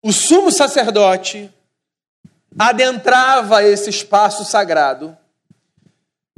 o 0.03 0.13
sumo 0.13 0.51
sacerdote 0.51 1.53
adentrava 2.59 3.63
esse 3.63 3.91
espaço 3.91 4.45
sagrado, 4.45 5.17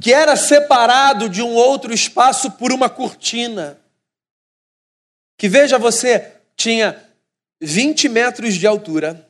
que 0.01 0.13
era 0.13 0.35
separado 0.35 1.29
de 1.29 1.41
um 1.41 1.53
outro 1.53 1.93
espaço 1.93 2.51
por 2.51 2.71
uma 2.73 2.89
cortina. 2.89 3.79
Que 5.37 5.47
veja 5.47 5.77
você, 5.77 6.40
tinha 6.61 7.03
20 7.59 8.07
metros 8.07 8.53
de 8.53 8.67
altura 8.67 9.27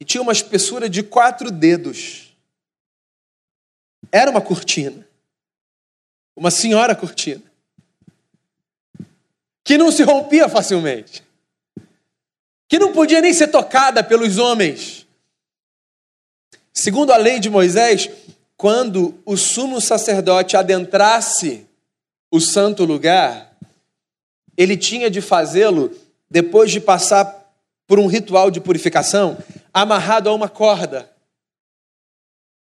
e 0.00 0.04
tinha 0.04 0.22
uma 0.22 0.32
espessura 0.32 0.88
de 0.88 1.02
quatro 1.02 1.50
dedos. 1.50 2.34
Era 4.10 4.30
uma 4.30 4.40
cortina. 4.40 5.06
Uma 6.34 6.50
senhora 6.50 6.94
cortina. 6.94 7.42
Que 9.62 9.76
não 9.76 9.92
se 9.92 10.02
rompia 10.02 10.48
facilmente. 10.48 11.22
Que 12.68 12.78
não 12.78 12.92
podia 12.92 13.20
nem 13.20 13.34
ser 13.34 13.48
tocada 13.48 14.02
pelos 14.02 14.38
homens. 14.38 15.06
Segundo 16.72 17.12
a 17.12 17.16
lei 17.16 17.40
de 17.40 17.50
Moisés, 17.50 18.08
quando 18.56 19.20
o 19.24 19.36
sumo 19.36 19.80
sacerdote 19.80 20.56
adentrasse 20.56 21.66
o 22.30 22.40
santo 22.40 22.84
lugar, 22.84 23.56
ele 24.56 24.76
tinha 24.76 25.10
de 25.10 25.20
fazê-lo 25.20 26.05
depois 26.30 26.70
de 26.70 26.80
passar 26.80 27.46
por 27.86 27.98
um 27.98 28.06
ritual 28.06 28.50
de 28.50 28.60
purificação, 28.60 29.38
amarrado 29.72 30.28
a 30.28 30.34
uma 30.34 30.48
corda. 30.48 31.10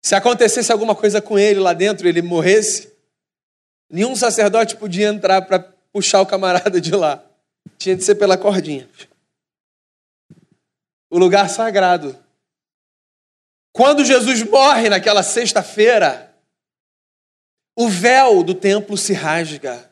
Se 0.01 0.15
acontecesse 0.15 0.71
alguma 0.71 0.95
coisa 0.95 1.21
com 1.21 1.39
ele 1.39 1.59
lá 1.59 1.73
dentro, 1.73 2.07
ele 2.07 2.21
morresse, 2.21 2.91
nenhum 3.89 4.15
sacerdote 4.15 4.75
podia 4.75 5.07
entrar 5.07 5.43
para 5.43 5.59
puxar 5.93 6.21
o 6.21 6.25
camarada 6.25 6.81
de 6.81 6.91
lá. 6.91 7.23
Tinha 7.77 7.95
de 7.95 8.03
ser 8.03 8.15
pela 8.15 8.37
cordinha. 8.37 8.89
O 11.09 11.17
lugar 11.17 11.49
sagrado. 11.49 12.17
Quando 13.71 14.03
Jesus 14.03 14.43
morre 14.43 14.89
naquela 14.89 15.23
sexta-feira, 15.23 16.35
o 17.75 17.87
véu 17.87 18.43
do 18.43 18.53
templo 18.53 18.97
se 18.97 19.13
rasga. 19.13 19.89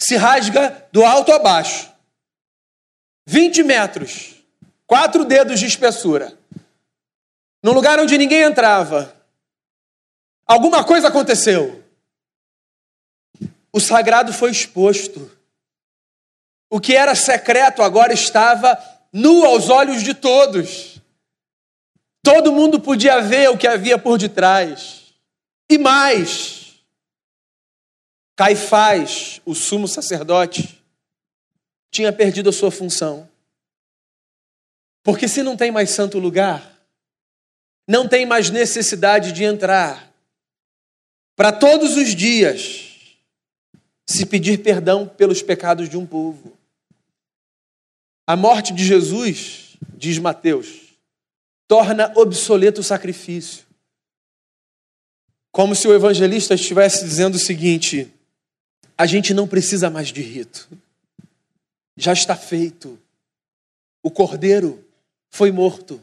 Se 0.00 0.16
rasga 0.16 0.88
do 0.90 1.04
alto 1.04 1.32
a 1.32 1.38
baixo. 1.38 1.91
20 3.26 3.62
metros, 3.62 4.34
quatro 4.86 5.24
dedos 5.24 5.60
de 5.60 5.66
espessura. 5.66 6.36
Num 7.62 7.72
lugar 7.72 7.98
onde 8.00 8.18
ninguém 8.18 8.42
entrava. 8.42 9.14
Alguma 10.46 10.84
coisa 10.84 11.08
aconteceu. 11.08 11.82
O 13.72 13.80
sagrado 13.80 14.32
foi 14.32 14.50
exposto. 14.50 15.30
O 16.68 16.80
que 16.80 16.96
era 16.96 17.14
secreto 17.14 17.82
agora 17.82 18.12
estava 18.12 18.78
nu 19.12 19.44
aos 19.44 19.68
olhos 19.68 20.02
de 20.02 20.14
todos. 20.14 21.00
Todo 22.22 22.52
mundo 22.52 22.80
podia 22.80 23.20
ver 23.20 23.50
o 23.50 23.58
que 23.58 23.66
havia 23.66 23.98
por 23.98 24.18
detrás. 24.18 25.14
E 25.70 25.78
mais, 25.78 26.62
Caifás, 28.36 29.40
o 29.44 29.54
sumo 29.54 29.86
sacerdote, 29.86 30.81
tinha 31.92 32.12
perdido 32.12 32.48
a 32.48 32.52
sua 32.52 32.70
função. 32.70 33.28
Porque 35.04 35.28
se 35.28 35.42
não 35.42 35.56
tem 35.56 35.70
mais 35.70 35.90
santo 35.90 36.18
lugar, 36.18 36.80
não 37.86 38.08
tem 38.08 38.24
mais 38.24 38.50
necessidade 38.50 39.30
de 39.30 39.44
entrar 39.44 40.12
para 41.36 41.52
todos 41.52 41.96
os 41.96 42.14
dias 42.16 42.88
se 44.06 44.24
pedir 44.24 44.62
perdão 44.62 45.06
pelos 45.06 45.42
pecados 45.42 45.88
de 45.88 45.96
um 45.96 46.06
povo. 46.06 46.56
A 48.26 48.36
morte 48.36 48.72
de 48.72 48.84
Jesus, 48.84 49.76
diz 49.94 50.18
Mateus, 50.18 50.96
torna 51.68 52.12
obsoleto 52.16 52.80
o 52.80 52.84
sacrifício. 52.84 53.66
Como 55.50 55.74
se 55.74 55.86
o 55.86 55.94
evangelista 55.94 56.54
estivesse 56.54 57.04
dizendo 57.04 57.34
o 57.34 57.40
seguinte: 57.40 58.10
a 58.96 59.04
gente 59.04 59.34
não 59.34 59.48
precisa 59.48 59.90
mais 59.90 60.08
de 60.08 60.22
rito, 60.22 60.68
já 62.02 62.12
está 62.12 62.34
feito. 62.34 62.98
O 64.02 64.10
cordeiro 64.10 64.84
foi 65.30 65.52
morto 65.52 66.02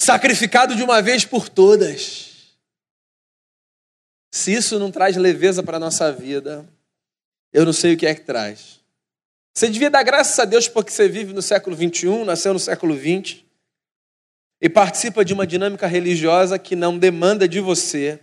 sacrificado 0.00 0.74
de 0.74 0.82
uma 0.82 1.02
vez 1.02 1.24
por 1.24 1.48
todas. 1.48 2.56
Se 4.32 4.54
isso 4.54 4.78
não 4.78 4.90
traz 4.90 5.16
leveza 5.16 5.62
para 5.62 5.76
a 5.76 5.80
nossa 5.80 6.10
vida, 6.10 6.66
eu 7.52 7.66
não 7.66 7.72
sei 7.72 7.94
o 7.94 7.96
que 7.96 8.06
é 8.06 8.14
que 8.14 8.22
traz. 8.22 8.80
Você 9.54 9.68
devia 9.68 9.90
dar 9.90 10.02
graças 10.02 10.38
a 10.38 10.44
Deus 10.44 10.68
porque 10.68 10.90
você 10.90 11.08
vive 11.08 11.32
no 11.32 11.42
século 11.42 11.76
21, 11.76 12.24
nasceu 12.24 12.52
no 12.52 12.58
século 12.58 12.94
20 12.94 13.44
e 14.62 14.68
participa 14.68 15.24
de 15.24 15.34
uma 15.34 15.46
dinâmica 15.46 15.86
religiosa 15.86 16.58
que 16.58 16.74
não 16.74 16.98
demanda 16.98 17.46
de 17.46 17.60
você 17.60 18.20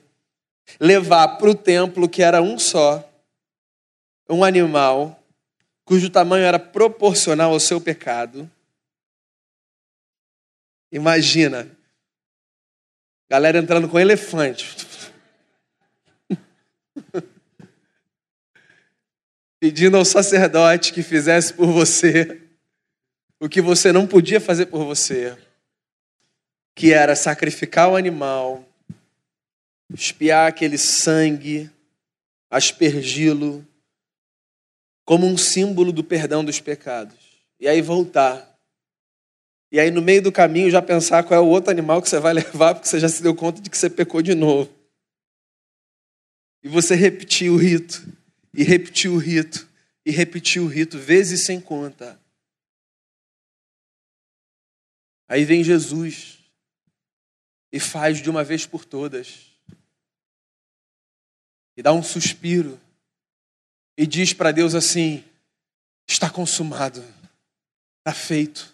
levar 0.79 1.37
para 1.37 1.49
o 1.49 1.55
templo 1.55 2.09
que 2.09 2.23
era 2.23 2.41
um 2.41 2.57
só, 2.57 3.07
um 4.29 4.43
animal 4.43 5.22
cujo 5.85 6.09
tamanho 6.09 6.45
era 6.45 6.59
proporcional 6.59 7.51
ao 7.51 7.59
seu 7.59 7.79
pecado 7.79 8.49
Imagina. 10.93 11.67
Galera 13.27 13.57
entrando 13.57 13.89
com 13.89 13.99
elefante. 13.99 14.77
Pedindo 19.59 19.97
ao 19.97 20.05
sacerdote 20.05 20.93
que 20.93 21.01
fizesse 21.01 21.51
por 21.51 21.65
você 21.65 22.39
o 23.39 23.49
que 23.49 23.59
você 23.59 23.91
não 23.91 24.05
podia 24.05 24.39
fazer 24.39 24.67
por 24.67 24.85
você, 24.85 25.35
que 26.75 26.93
era 26.93 27.15
sacrificar 27.15 27.89
o 27.89 27.95
animal, 27.95 28.63
espiar 29.93 30.47
aquele 30.47 30.77
sangue, 30.77 31.69
aspergi-lo, 32.49 33.67
como 35.05 35.27
um 35.27 35.37
símbolo 35.37 35.91
do 35.91 36.03
perdão 36.03 36.43
dos 36.43 36.59
pecados, 36.59 37.15
e 37.59 37.67
aí 37.67 37.81
voltar 37.81 38.53
e 39.73 39.79
aí, 39.79 39.89
no 39.89 40.03
meio 40.03 40.21
do 40.21 40.31
caminho, 40.31 40.69
já 40.69 40.83
pensar 40.83 41.23
qual 41.23 41.39
é 41.39 41.43
o 41.43 41.49
outro 41.49 41.71
animal 41.71 41.99
que 41.99 42.07
você 42.07 42.19
vai 42.19 42.31
levar, 42.31 42.75
porque 42.75 42.87
você 42.87 42.99
já 42.99 43.09
se 43.09 43.23
deu 43.23 43.35
conta 43.35 43.59
de 43.59 43.71
que 43.71 43.77
você 43.77 43.89
pecou 43.89 44.21
de 44.21 44.35
novo. 44.35 44.71
E 46.61 46.69
você 46.69 46.93
repetir 46.93 47.49
o 47.49 47.57
rito, 47.57 48.07
e 48.53 48.61
repetir 48.63 49.09
o 49.09 49.17
rito, 49.17 49.67
e 50.05 50.11
repetir 50.11 50.61
o 50.61 50.67
rito, 50.67 50.99
vezes 50.99 51.47
sem 51.47 51.59
conta. 51.59 52.21
Aí 55.27 55.43
vem 55.43 55.63
Jesus 55.63 56.37
e 57.71 57.79
faz 57.79 58.21
de 58.21 58.29
uma 58.29 58.43
vez 58.43 58.67
por 58.67 58.85
todas. 58.85 59.57
E 61.75 61.81
dá 61.81 61.91
um 61.91 62.03
suspiro 62.03 62.79
e 63.97 64.07
diz 64.07 64.33
para 64.33 64.51
Deus 64.51 64.75
assim: 64.75 65.23
está 66.07 66.29
consumado, 66.29 67.03
está 67.99 68.13
feito. 68.13 68.73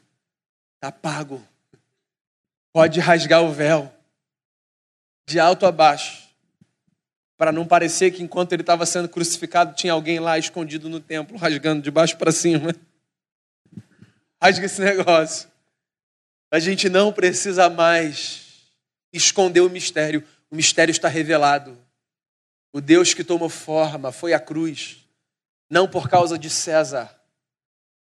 Está 0.79 0.93
pago. 0.93 1.45
Pode 2.71 3.01
rasgar 3.01 3.43
o 3.43 3.51
véu 3.51 3.93
de 5.27 5.38
alto 5.38 5.65
a 5.65 5.71
baixo, 5.71 6.29
para 7.38 7.51
não 7.51 7.67
parecer 7.67 8.12
que 8.12 8.23
enquanto 8.23 8.53
ele 8.53 8.63
estava 8.63 8.86
sendo 8.86 9.10
crucificado 9.10 9.75
tinha 9.75 9.91
alguém 9.91 10.19
lá 10.19 10.39
escondido 10.39 10.88
no 10.88 11.01
templo, 11.01 11.38
rasgando 11.38 11.82
de 11.82 11.91
baixo 11.91 12.17
para 12.17 12.32
cima. 12.32 12.73
Rasga 14.41 14.65
esse 14.65 14.82
negócio. 14.82 15.49
A 16.49 16.60
gente 16.60 16.88
não 16.88 17.12
precisa 17.12 17.69
mais 17.69 18.71
esconder 19.12 19.60
o 19.60 19.69
mistério. 19.69 20.23
O 20.49 20.55
mistério 20.55 20.91
está 20.91 21.10
revelado. 21.10 21.77
O 22.71 22.79
Deus 22.79 23.13
que 23.13 23.23
tomou 23.23 23.49
forma 23.49 24.13
foi 24.13 24.34
a 24.34 24.39
cruz, 24.39 25.05
não 25.69 25.88
por 25.88 26.10
causa 26.10 26.38
de 26.38 26.49
César, 26.49 27.15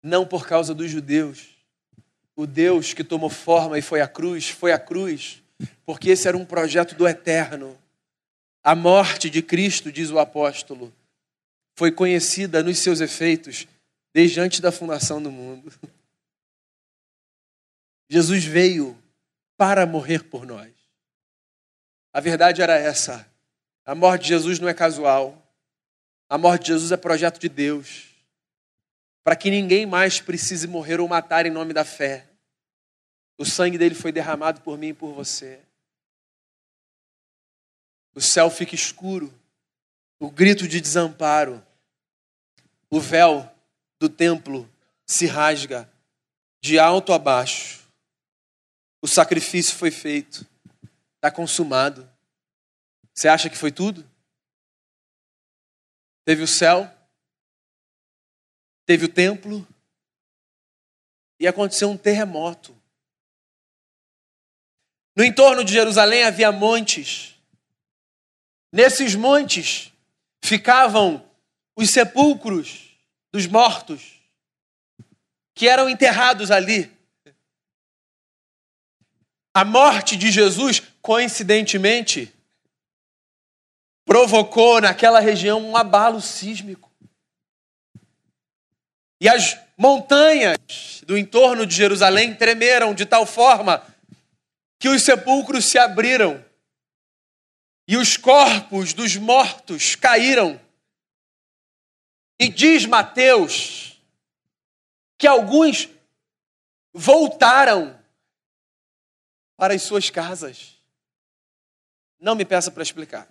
não 0.03 0.27
por 0.27 0.46
causa 0.46 0.75
dos 0.75 0.90
judeus, 0.90 1.53
o 2.35 2.46
Deus 2.46 2.92
que 2.92 3.05
tomou 3.05 3.31
forma 3.31 3.79
e 3.79 3.83
foi 3.83 4.01
a 4.01 4.09
cruz, 4.09 4.48
foi 4.48 4.72
a 4.72 4.79
cruz, 4.79 5.42
porque 5.85 6.11
esse 6.11 6.27
era 6.27 6.37
um 6.37 6.44
projeto 6.44 6.94
do 6.94 7.07
eterno. 7.07 7.79
A 8.64 8.75
morte 8.75 9.29
de 9.29 9.42
Cristo, 9.42 9.92
diz 9.92 10.11
o 10.11 10.18
apóstolo, 10.18 10.92
foi 11.75 11.92
conhecida 11.92 12.62
nos 12.62 12.79
seus 12.79 13.01
efeitos 13.01 13.66
desde 14.12 14.40
antes 14.40 14.61
da 14.61 14.70
fundação 14.70 15.22
do 15.22 15.31
mundo. 15.31 15.72
Jesus 18.09 18.44
veio 18.44 18.96
para 19.57 19.87
morrer 19.87 20.25
por 20.25 20.44
nós. 20.44 20.70
A 22.12 22.20
verdade 22.20 22.61
era 22.61 22.77
essa. 22.77 23.27
A 23.87 23.94
morte 23.94 24.22
de 24.22 24.29
Jesus 24.29 24.59
não 24.59 24.68
é 24.68 24.75
casual. 24.75 25.41
A 26.33 26.38
morte 26.38 26.62
de 26.62 26.68
Jesus 26.68 26.90
é 26.90 26.97
projeto 26.97 27.38
de 27.38 27.47
Deus 27.47 28.09
para 29.23 29.37
que 29.37 29.51
ninguém 29.51 29.85
mais 29.85 30.18
precise 30.18 30.66
morrer 30.66 30.99
ou 30.99 31.07
matar 31.07 31.45
em 31.45 31.51
nome 31.51 31.75
da 31.75 31.85
fé. 31.85 32.27
O 33.37 33.45
sangue 33.45 33.77
dele 33.77 33.95
foi 33.95 34.11
derramado 34.11 34.62
por 34.62 34.79
mim 34.79 34.88
e 34.88 34.95
por 34.95 35.12
você. 35.12 35.61
O 38.14 38.21
céu 38.23 38.49
fica 38.49 38.75
escuro, 38.75 39.31
o 40.18 40.31
grito 40.31 40.66
de 40.66 40.81
desamparo, 40.81 41.62
o 42.88 42.99
véu 42.99 43.47
do 44.01 44.09
templo 44.09 44.66
se 45.07 45.27
rasga 45.27 45.87
de 46.62 46.79
alto 46.79 47.12
a 47.12 47.18
baixo. 47.18 47.87
O 49.03 49.07
sacrifício 49.07 49.77
foi 49.77 49.90
feito, 49.90 50.47
está 51.16 51.31
consumado. 51.31 52.11
Você 53.12 53.29
acha 53.29 53.51
que 53.51 53.57
foi 53.59 53.71
tudo? 53.71 54.11
Teve 56.25 56.43
o 56.43 56.49
céu, 56.49 56.91
teve 58.87 59.07
o 59.07 59.13
templo 59.13 59.67
e 61.41 61.47
aconteceu 61.47 61.91
um 61.91 61.97
terremoto. 61.97 62.77
No 65.17 65.25
entorno 65.25 65.65
de 65.65 65.73
Jerusalém 65.73 66.25
havia 66.25 66.53
montes. 66.53 67.35
Nesses 68.73 69.15
montes 69.15 69.93
ficavam 70.43 71.29
os 71.77 71.91
sepulcros 71.91 72.97
dos 73.33 73.47
mortos 73.47 74.21
que 75.55 75.69
eram 75.69 75.89
enterrados 75.89 76.51
ali. 76.51 76.91
A 79.55 79.65
morte 79.65 80.17
de 80.17 80.31
Jesus, 80.31 80.81
coincidentemente, 81.03 82.32
provocou 84.12 84.79
naquela 84.79 85.20
região 85.20 85.59
um 85.59 85.75
abalo 85.75 86.20
sísmico. 86.20 86.92
E 89.18 89.27
as 89.27 89.59
montanhas 89.75 90.59
do 91.07 91.16
entorno 91.16 91.64
de 91.64 91.75
Jerusalém 91.75 92.35
tremeram 92.35 92.92
de 92.92 93.07
tal 93.07 93.25
forma 93.25 93.83
que 94.79 94.90
os 94.90 95.03
sepulcros 95.03 95.64
se 95.64 95.79
abriram 95.79 96.44
e 97.88 97.96
os 97.96 98.18
corpos 98.18 98.92
dos 98.92 99.16
mortos 99.16 99.94
caíram. 99.94 100.61
E 102.38 102.51
diz 102.51 102.85
Mateus 102.85 103.98
que 105.16 105.27
alguns 105.27 105.88
voltaram 106.92 107.98
para 109.57 109.72
as 109.72 109.81
suas 109.81 110.11
casas. 110.11 110.79
Não 112.20 112.35
me 112.35 112.44
peça 112.44 112.70
para 112.70 112.83
explicar. 112.83 113.27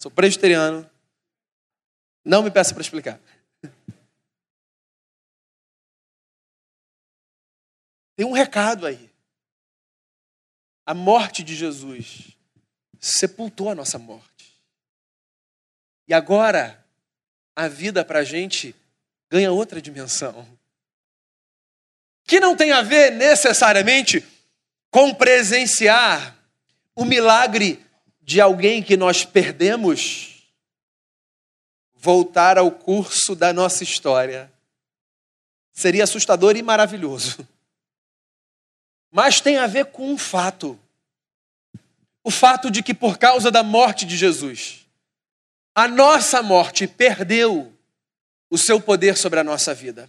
Sou 0.00 0.10
presbiteriano. 0.10 0.90
Não 2.24 2.42
me 2.42 2.50
peça 2.50 2.72
para 2.72 2.80
explicar. 2.80 3.20
Tem 8.16 8.24
um 8.24 8.32
recado 8.32 8.86
aí. 8.86 9.10
A 10.86 10.94
morte 10.94 11.42
de 11.42 11.54
Jesus 11.54 12.36
sepultou 12.98 13.68
a 13.70 13.74
nossa 13.74 13.98
morte. 13.98 14.58
E 16.08 16.14
agora, 16.14 16.82
a 17.54 17.68
vida 17.68 18.04
para 18.04 18.20
a 18.20 18.24
gente 18.24 18.74
ganha 19.30 19.52
outra 19.52 19.80
dimensão. 19.80 20.48
Que 22.24 22.40
não 22.40 22.56
tem 22.56 22.72
a 22.72 22.82
ver 22.82 23.12
necessariamente 23.12 24.26
com 24.90 25.14
presenciar 25.14 26.36
o 26.94 27.04
milagre 27.04 27.84
de 28.30 28.40
alguém 28.40 28.80
que 28.80 28.96
nós 28.96 29.24
perdemos 29.24 30.44
voltar 31.94 32.58
ao 32.58 32.70
curso 32.70 33.34
da 33.34 33.52
nossa 33.52 33.82
história. 33.82 34.48
Seria 35.72 36.04
assustador 36.04 36.56
e 36.56 36.62
maravilhoso. 36.62 37.44
Mas 39.10 39.40
tem 39.40 39.58
a 39.58 39.66
ver 39.66 39.86
com 39.86 40.12
um 40.12 40.16
fato. 40.16 40.78
O 42.22 42.30
fato 42.30 42.70
de 42.70 42.84
que, 42.84 42.94
por 42.94 43.18
causa 43.18 43.50
da 43.50 43.64
morte 43.64 44.06
de 44.06 44.16
Jesus, 44.16 44.86
a 45.74 45.88
nossa 45.88 46.40
morte 46.40 46.86
perdeu 46.86 47.72
o 48.48 48.56
seu 48.56 48.80
poder 48.80 49.16
sobre 49.16 49.40
a 49.40 49.44
nossa 49.44 49.74
vida. 49.74 50.08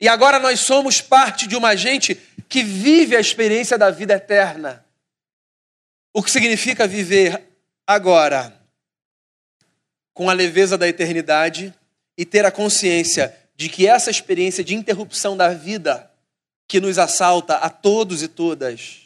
E 0.00 0.08
agora 0.08 0.38
nós 0.38 0.60
somos 0.60 1.02
parte 1.02 1.46
de 1.46 1.56
uma 1.56 1.76
gente 1.76 2.14
que 2.48 2.62
vive 2.62 3.14
a 3.14 3.20
experiência 3.20 3.76
da 3.76 3.90
vida 3.90 4.14
eterna. 4.14 4.82
O 6.12 6.22
que 6.22 6.30
significa 6.30 6.86
viver 6.86 7.42
agora 7.86 8.60
com 10.14 10.28
a 10.28 10.32
leveza 10.32 10.76
da 10.76 10.86
eternidade 10.86 11.74
e 12.16 12.24
ter 12.26 12.44
a 12.44 12.52
consciência 12.52 13.36
de 13.56 13.68
que 13.68 13.86
essa 13.86 14.10
experiência 14.10 14.62
de 14.62 14.74
interrupção 14.74 15.36
da 15.36 15.54
vida 15.54 16.10
que 16.68 16.80
nos 16.80 16.98
assalta 16.98 17.56
a 17.56 17.70
todos 17.70 18.22
e 18.22 18.28
todas, 18.28 19.02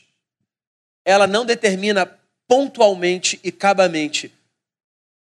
ela 1.05 1.27
não 1.27 1.45
determina 1.45 2.07
pontualmente 2.49 3.41
e 3.43 3.51
cabamente 3.53 4.33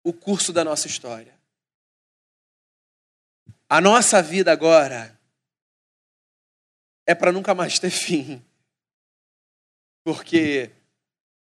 o 0.04 0.12
curso 0.12 0.52
da 0.52 0.64
nossa 0.64 0.88
história. 0.88 1.34
A 3.70 3.80
nossa 3.80 4.22
vida 4.22 4.52
agora 4.52 5.18
é 7.06 7.16
para 7.16 7.32
nunca 7.32 7.54
mais 7.56 7.80
ter 7.80 7.90
fim. 7.92 8.44
Porque 10.04 10.72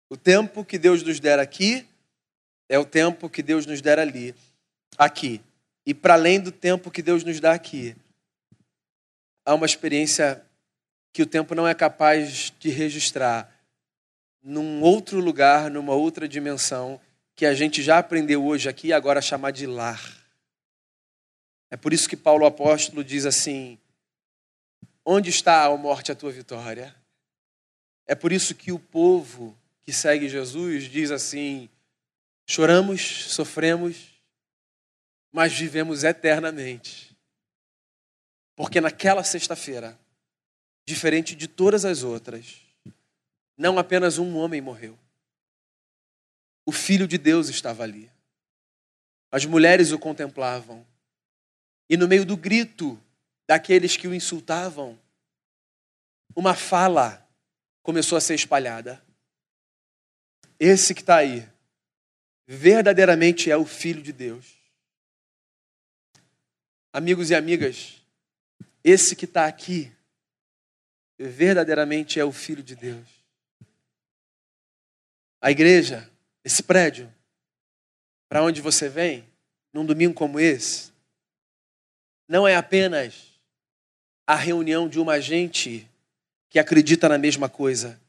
o 0.08 0.16
tempo 0.16 0.64
que 0.64 0.78
Deus 0.78 1.02
nos 1.02 1.18
der 1.18 1.38
aqui 1.38 1.86
é 2.68 2.78
o 2.78 2.84
tempo 2.84 3.28
que 3.28 3.42
Deus 3.42 3.66
nos 3.66 3.80
der 3.80 3.98
ali, 3.98 4.34
aqui. 4.98 5.40
E 5.84 5.94
para 5.94 6.14
além 6.14 6.40
do 6.40 6.50
tempo 6.50 6.90
que 6.90 7.02
Deus 7.02 7.22
nos 7.22 7.40
dá 7.40 7.52
aqui, 7.52 7.96
há 9.44 9.54
uma 9.54 9.66
experiência 9.66 10.44
que 11.12 11.22
o 11.22 11.26
tempo 11.26 11.54
não 11.54 11.66
é 11.66 11.74
capaz 11.74 12.52
de 12.58 12.68
registrar 12.70 13.52
num 14.42 14.80
outro 14.82 15.18
lugar, 15.18 15.70
numa 15.70 15.94
outra 15.94 16.28
dimensão, 16.28 17.00
que 17.34 17.44
a 17.44 17.54
gente 17.54 17.82
já 17.82 17.98
aprendeu 17.98 18.44
hoje 18.44 18.68
aqui 18.68 18.88
e 18.88 18.92
agora 18.92 19.20
chamar 19.20 19.50
de 19.50 19.66
lar. 19.66 20.00
É 21.70 21.76
por 21.76 21.92
isso 21.92 22.08
que 22.08 22.16
Paulo 22.16 22.46
apóstolo 22.46 23.02
diz 23.02 23.26
assim: 23.26 23.78
Onde 25.04 25.30
está, 25.30 25.64
a 25.64 25.76
morte, 25.76 26.12
a 26.12 26.14
tua 26.14 26.30
vitória? 26.30 26.94
É 28.06 28.14
por 28.14 28.32
isso 28.32 28.54
que 28.54 28.70
o 28.70 28.78
povo 28.78 29.56
que 29.86 29.92
segue 29.92 30.28
Jesus 30.28 30.90
diz 30.90 31.12
assim: 31.12 31.70
choramos, 32.44 33.32
sofremos, 33.32 34.20
mas 35.32 35.56
vivemos 35.56 36.02
eternamente. 36.02 37.16
Porque 38.56 38.80
naquela 38.80 39.22
sexta-feira, 39.22 39.98
diferente 40.84 41.36
de 41.36 41.46
todas 41.46 41.84
as 41.84 42.02
outras, 42.02 42.60
não 43.56 43.78
apenas 43.78 44.18
um 44.18 44.36
homem 44.36 44.60
morreu. 44.60 44.98
O 46.64 46.72
Filho 46.72 47.06
de 47.06 47.16
Deus 47.16 47.48
estava 47.48 47.84
ali. 47.84 48.10
As 49.30 49.44
mulheres 49.44 49.92
o 49.92 49.98
contemplavam. 49.98 50.84
E 51.88 51.96
no 51.96 52.08
meio 52.08 52.24
do 52.24 52.36
grito 52.36 53.00
daqueles 53.46 53.96
que 53.96 54.08
o 54.08 54.14
insultavam, 54.14 54.98
uma 56.34 56.54
fala 56.54 57.24
começou 57.82 58.18
a 58.18 58.20
ser 58.20 58.34
espalhada. 58.34 59.05
Esse 60.58 60.94
que 60.94 61.00
está 61.00 61.16
aí, 61.16 61.46
verdadeiramente 62.46 63.50
é 63.50 63.56
o 63.56 63.66
Filho 63.66 64.02
de 64.02 64.12
Deus. 64.12 64.56
Amigos 66.92 67.30
e 67.30 67.34
amigas, 67.34 68.00
esse 68.82 69.14
que 69.14 69.26
está 69.26 69.46
aqui, 69.46 69.92
verdadeiramente 71.18 72.18
é 72.18 72.24
o 72.24 72.32
Filho 72.32 72.62
de 72.62 72.74
Deus. 72.74 73.06
A 75.42 75.50
igreja, 75.50 76.10
esse 76.42 76.62
prédio, 76.62 77.12
para 78.28 78.42
onde 78.42 78.62
você 78.62 78.88
vem, 78.88 79.28
num 79.72 79.84
domingo 79.84 80.14
como 80.14 80.40
esse, 80.40 80.90
não 82.26 82.48
é 82.48 82.56
apenas 82.56 83.38
a 84.26 84.34
reunião 84.34 84.88
de 84.88 84.98
uma 84.98 85.20
gente 85.20 85.88
que 86.48 86.58
acredita 86.58 87.08
na 87.08 87.18
mesma 87.18 87.48
coisa 87.48 88.00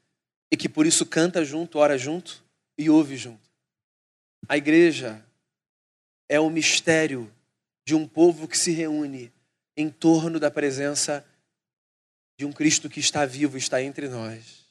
e 0.52 0.58
que 0.58 0.70
por 0.70 0.86
isso 0.86 1.06
canta 1.06 1.44
junto, 1.44 1.80
ora 1.80 1.98
junto 1.98 2.44
e 2.78 2.90
ouve 2.90 3.18
junto. 3.18 3.48
A 4.48 4.58
igreja 4.58 5.24
é 6.30 6.40
o 6.40 6.50
mistério 6.50 7.32
de 7.86 7.96
um 7.96 8.08
povo 8.08 8.48
que 8.48 8.58
se 8.58 8.72
reúne 8.72 9.32
em 9.76 9.90
torno 9.90 10.40
da 10.40 10.50
presença 10.50 11.26
de 12.38 12.46
um 12.46 12.52
Cristo 12.52 12.90
que 12.90 13.00
está 13.00 13.26
vivo, 13.26 13.58
está 13.58 13.82
entre 13.82 14.08
nós. 14.08 14.66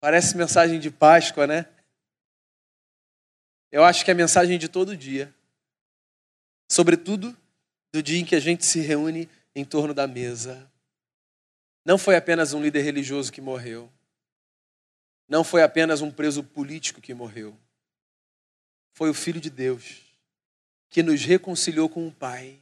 Parece 0.00 0.36
mensagem 0.36 0.78
de 0.78 0.90
Páscoa, 0.90 1.46
né? 1.46 1.66
Eu 3.70 3.84
acho 3.84 4.04
que 4.04 4.10
é 4.10 4.14
mensagem 4.14 4.58
de 4.58 4.68
todo 4.68 4.96
dia. 4.96 5.34
Sobretudo 6.70 7.36
do 7.92 8.02
dia 8.02 8.18
em 8.18 8.24
que 8.24 8.36
a 8.36 8.40
gente 8.40 8.64
se 8.64 8.80
reúne 8.80 9.28
em 9.54 9.64
torno 9.64 9.92
da 9.92 10.06
mesa. 10.06 10.70
Não 11.88 11.96
foi 11.96 12.16
apenas 12.16 12.52
um 12.52 12.60
líder 12.60 12.82
religioso 12.82 13.32
que 13.32 13.40
morreu. 13.40 13.90
Não 15.26 15.42
foi 15.42 15.62
apenas 15.62 16.02
um 16.02 16.10
preso 16.10 16.44
político 16.44 17.00
que 17.00 17.14
morreu. 17.14 17.58
Foi 18.92 19.08
o 19.08 19.14
Filho 19.14 19.40
de 19.40 19.48
Deus 19.48 20.02
que 20.90 21.02
nos 21.02 21.24
reconciliou 21.24 21.88
com 21.88 22.06
o 22.06 22.12
Pai. 22.12 22.60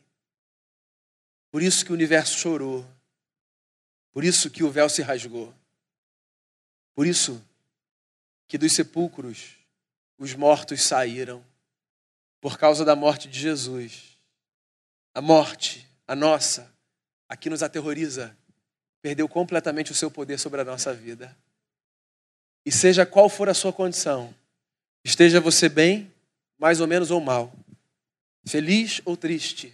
Por 1.50 1.60
isso 1.60 1.84
que 1.84 1.90
o 1.90 1.94
universo 1.94 2.38
chorou. 2.38 2.88
Por 4.12 4.22
isso 4.22 4.48
que 4.48 4.62
o 4.62 4.70
véu 4.70 4.88
se 4.88 5.02
rasgou. 5.02 5.52
Por 6.94 7.04
isso 7.04 7.44
que 8.46 8.56
dos 8.56 8.74
sepulcros 8.74 9.56
os 10.16 10.34
mortos 10.34 10.82
saíram. 10.82 11.44
Por 12.40 12.56
causa 12.56 12.84
da 12.84 12.94
morte 12.94 13.26
de 13.26 13.40
Jesus 13.40 14.16
a 15.12 15.20
morte, 15.20 15.84
a 16.06 16.14
nossa, 16.14 16.72
a 17.28 17.36
que 17.36 17.50
nos 17.50 17.64
aterroriza, 17.64 18.36
perdeu 19.02 19.28
completamente 19.28 19.92
o 19.92 19.94
seu 19.94 20.10
poder 20.10 20.38
sobre 20.38 20.60
a 20.60 20.64
nossa 20.64 20.92
vida. 20.92 21.36
E 22.64 22.72
seja 22.72 23.06
qual 23.06 23.28
for 23.28 23.48
a 23.48 23.54
sua 23.54 23.72
condição, 23.72 24.34
esteja 25.04 25.40
você 25.40 25.68
bem, 25.68 26.12
mais 26.58 26.80
ou 26.80 26.86
menos 26.86 27.10
ou 27.10 27.20
mal, 27.20 27.52
feliz 28.46 29.00
ou 29.04 29.16
triste, 29.16 29.72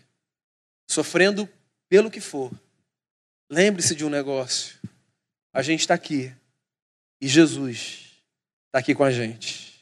sofrendo 0.91 1.49
pelo 1.89 2.11
que 2.11 2.21
for, 2.21 2.53
lembre-se 3.51 3.95
de 3.95 4.05
um 4.05 4.11
negócio: 4.11 4.79
a 5.53 5.63
gente 5.63 5.81
está 5.81 5.95
aqui 5.95 6.35
e 7.21 7.29
Jesus 7.29 8.23
está 8.67 8.79
aqui 8.79 8.95
com 8.95 9.05
a 9.05 9.11
gente. 9.11 9.73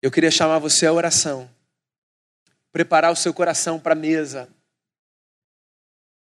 Eu 0.00 0.10
queria 0.10 0.30
chamar 0.30 0.58
você 0.58 0.86
à 0.86 0.92
oração 0.92 1.48
preparar 2.72 3.12
o 3.12 3.16
seu 3.16 3.34
coração 3.34 3.78
para 3.78 3.92
a 3.92 3.96
mesa. 3.96 4.48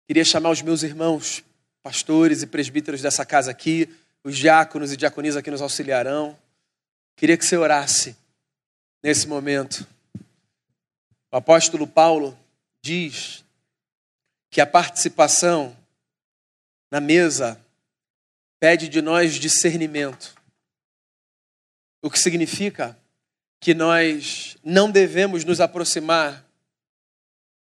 Queria 0.05 0.25
chamar 0.25 0.49
os 0.49 0.61
meus 0.61 0.83
irmãos, 0.83 1.43
pastores 1.83 2.41
e 2.41 2.47
presbíteros 2.47 3.01
dessa 3.01 3.25
casa 3.25 3.51
aqui, 3.51 3.89
os 4.23 4.37
diáconos 4.37 4.91
e 4.91 4.97
diaconisas 4.97 5.41
que 5.41 5.51
nos 5.51 5.61
auxiliarão. 5.61 6.37
Queria 7.15 7.37
que 7.37 7.45
você 7.45 7.57
orasse 7.57 8.15
nesse 9.03 9.27
momento. 9.27 9.87
O 11.31 11.37
apóstolo 11.37 11.87
Paulo 11.87 12.37
diz 12.81 13.43
que 14.49 14.61
a 14.61 14.67
participação 14.67 15.75
na 16.91 16.99
mesa 16.99 17.59
pede 18.59 18.89
de 18.89 19.01
nós 19.01 19.35
discernimento. 19.35 20.35
O 22.01 22.09
que 22.09 22.19
significa 22.19 22.97
que 23.59 23.73
nós 23.73 24.57
não 24.63 24.91
devemos 24.91 25.45
nos 25.45 25.61
aproximar 25.61 26.45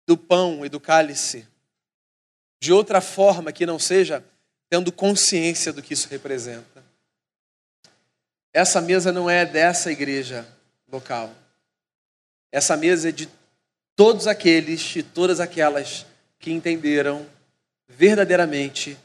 do 0.06 0.18
pão 0.18 0.66
e 0.66 0.70
do 0.70 0.80
cálice 0.80 1.48
de 2.64 2.72
outra 2.72 3.02
forma 3.02 3.52
que 3.52 3.66
não 3.66 3.78
seja 3.78 4.24
tendo 4.70 4.90
consciência 4.90 5.74
do 5.74 5.84
que 5.84 5.94
isso 5.94 6.08
representa. 6.08 6.82
Essa 8.54 8.80
mesa 8.80 9.12
não 9.12 9.30
é 9.30 9.46
dessa 9.46 9.92
igreja 9.92 10.48
local. 10.90 11.36
Essa 12.54 12.78
mesa 12.78 13.10
é 13.10 13.12
de 13.12 13.28
todos 13.98 14.28
aqueles 14.28 14.96
e 14.96 15.04
todas 15.04 15.42
aquelas 15.42 16.06
que 16.40 16.54
entenderam 16.54 17.28
verdadeiramente 17.86 18.98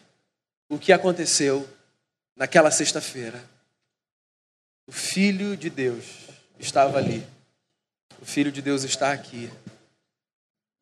o 0.68 0.78
que 0.78 0.92
aconteceu 0.92 1.68
naquela 2.36 2.70
sexta-feira. 2.70 3.42
O 4.86 4.92
Filho 4.92 5.56
de 5.56 5.68
Deus 5.68 6.04
estava 6.60 6.98
ali. 6.98 7.26
O 8.22 8.24
Filho 8.24 8.52
de 8.52 8.62
Deus 8.62 8.84
está 8.84 9.10
aqui, 9.10 9.50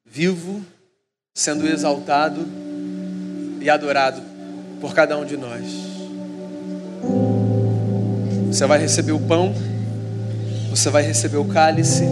vivo, 0.04 0.62
sendo 1.36 1.68
exaltado 1.68 2.46
e 3.60 3.68
adorado 3.68 4.22
por 4.80 4.94
cada 4.94 5.18
um 5.18 5.24
de 5.26 5.36
nós. 5.36 5.64
Você 8.50 8.64
vai 8.64 8.78
receber 8.78 9.12
o 9.12 9.20
pão, 9.20 9.54
você 10.70 10.88
vai 10.88 11.02
receber 11.02 11.36
o 11.36 11.44
cálice, 11.44 12.04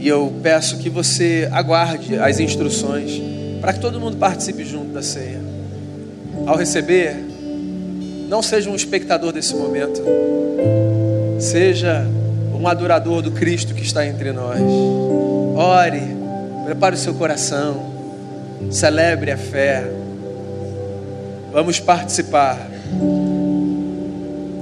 e 0.00 0.08
eu 0.08 0.32
peço 0.42 0.78
que 0.78 0.88
você 0.88 1.46
aguarde 1.52 2.18
as 2.18 2.40
instruções 2.40 3.20
para 3.60 3.74
que 3.74 3.80
todo 3.80 4.00
mundo 4.00 4.16
participe 4.16 4.64
junto 4.64 4.90
da 4.90 5.02
ceia. 5.02 5.40
Ao 6.46 6.56
receber, 6.56 7.14
não 8.30 8.42
seja 8.42 8.70
um 8.70 8.74
espectador 8.74 9.30
desse 9.30 9.54
momento, 9.54 10.02
seja 11.38 12.06
um 12.58 12.66
adorador 12.66 13.20
do 13.20 13.30
Cristo 13.30 13.74
que 13.74 13.82
está 13.82 14.06
entre 14.06 14.32
nós. 14.32 14.58
Ore, 15.54 16.21
prepare 16.64 16.94
o 16.94 16.98
seu 16.98 17.14
coração, 17.14 17.92
celebre 18.70 19.30
a 19.30 19.36
fé. 19.36 19.84
Vamos 21.52 21.80
participar 21.80 22.58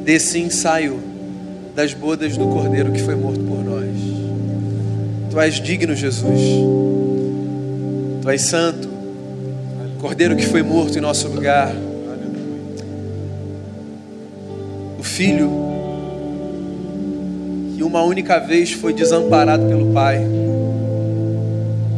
desse 0.05 0.39
ensaio 0.39 1.01
das 1.75 1.95
bodas 1.95 2.37
do 2.37 2.49
Cordeiro 2.49 2.91
que 2.91 3.01
foi 3.01 3.15
morto 3.15 3.41
por 3.41 3.65
nós. 3.65 3.91
Tu 5.31 5.41
és 5.41 5.55
digno, 5.55 5.95
Jesus. 5.95 6.41
Tu 8.23 8.31
és 8.31 8.43
santo. 8.43 8.89
Cordeiro 10.01 10.35
que 10.35 10.47
foi 10.47 10.63
morto 10.63 10.99
em 10.99 11.01
nosso 11.01 11.29
lugar. 11.29 11.73
O 14.99 15.03
filho 15.03 15.51
que 17.77 17.83
uma 17.83 18.03
única 18.03 18.39
vez 18.39 18.73
foi 18.73 18.93
desamparado 18.93 19.67
pelo 19.67 19.93
Pai, 19.93 20.21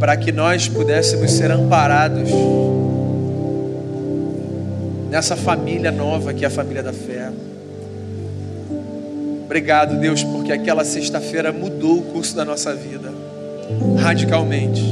para 0.02 0.16
que 0.16 0.32
nós 0.32 0.66
pudéssemos 0.66 1.30
ser 1.30 1.52
amparados 1.52 2.28
nessa 5.08 5.36
família 5.36 5.92
nova 5.92 6.34
que 6.34 6.44
é 6.44 6.48
a 6.48 6.50
família 6.50 6.82
da 6.82 6.92
fé. 6.92 7.30
Obrigado, 9.44 10.00
Deus, 10.00 10.24
porque 10.24 10.50
aquela 10.50 10.84
sexta-feira 10.84 11.52
mudou 11.52 11.98
o 11.98 12.02
curso 12.02 12.34
da 12.34 12.44
nossa 12.44 12.74
vida 12.74 13.12
radicalmente. 13.96 14.82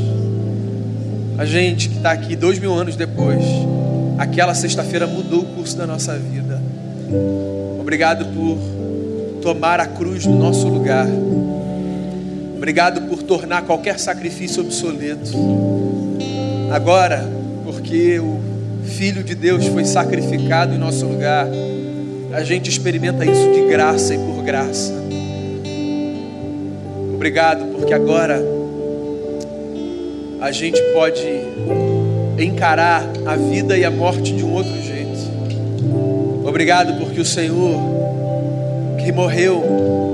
A 1.37 1.45
gente 1.45 1.89
que 1.89 1.97
está 1.97 2.13
aqui 2.13 2.37
dois 2.37 2.61
mil 2.61 2.73
anos 2.73 2.95
depois, 2.95 3.43
aquela 4.17 4.55
sexta-feira 4.55 5.09
mudou 5.09 5.41
o 5.41 5.47
curso 5.57 5.77
da 5.77 5.89
nossa 5.89 6.17
vida. 6.17 6.63
Obrigado 7.81 8.27
por 8.27 9.41
tomar 9.43 9.81
a 9.81 9.87
cruz 9.87 10.25
no 10.25 10.39
nosso 10.39 10.69
lugar. 10.69 11.09
Obrigado 12.61 13.09
por 13.09 13.23
tornar 13.23 13.63
qualquer 13.63 13.99
sacrifício 13.99 14.61
obsoleto. 14.61 15.31
Agora, 16.71 17.27
porque 17.65 18.21
o 18.21 18.39
Filho 18.85 19.25
de 19.25 19.35
Deus 19.35 19.67
foi 19.69 19.87
sacrificado 19.87 20.75
em 20.75 20.77
nosso 20.77 21.07
lugar, 21.07 21.49
a 22.31 22.45
gente 22.45 22.69
experimenta 22.69 23.25
isso 23.25 23.51
de 23.51 23.67
graça 23.67 24.15
e 24.15 24.19
por 24.19 24.43
graça. 24.45 24.93
Obrigado, 27.15 27.65
porque 27.73 27.95
agora 27.95 28.45
a 30.43 30.53
gente 30.53 30.83
pode 30.93 31.27
encarar 32.39 33.03
a 33.25 33.37
vida 33.37 33.79
e 33.79 33.87
a 33.87 33.91
morte 33.91 34.35
de 34.35 34.45
um 34.45 34.53
outro 34.53 34.83
jeito. 34.83 35.19
Obrigado 36.45 36.99
porque 37.03 37.23
o 37.23 37.25
Senhor, 37.25 37.81
que 39.03 39.11
morreu 39.13 40.10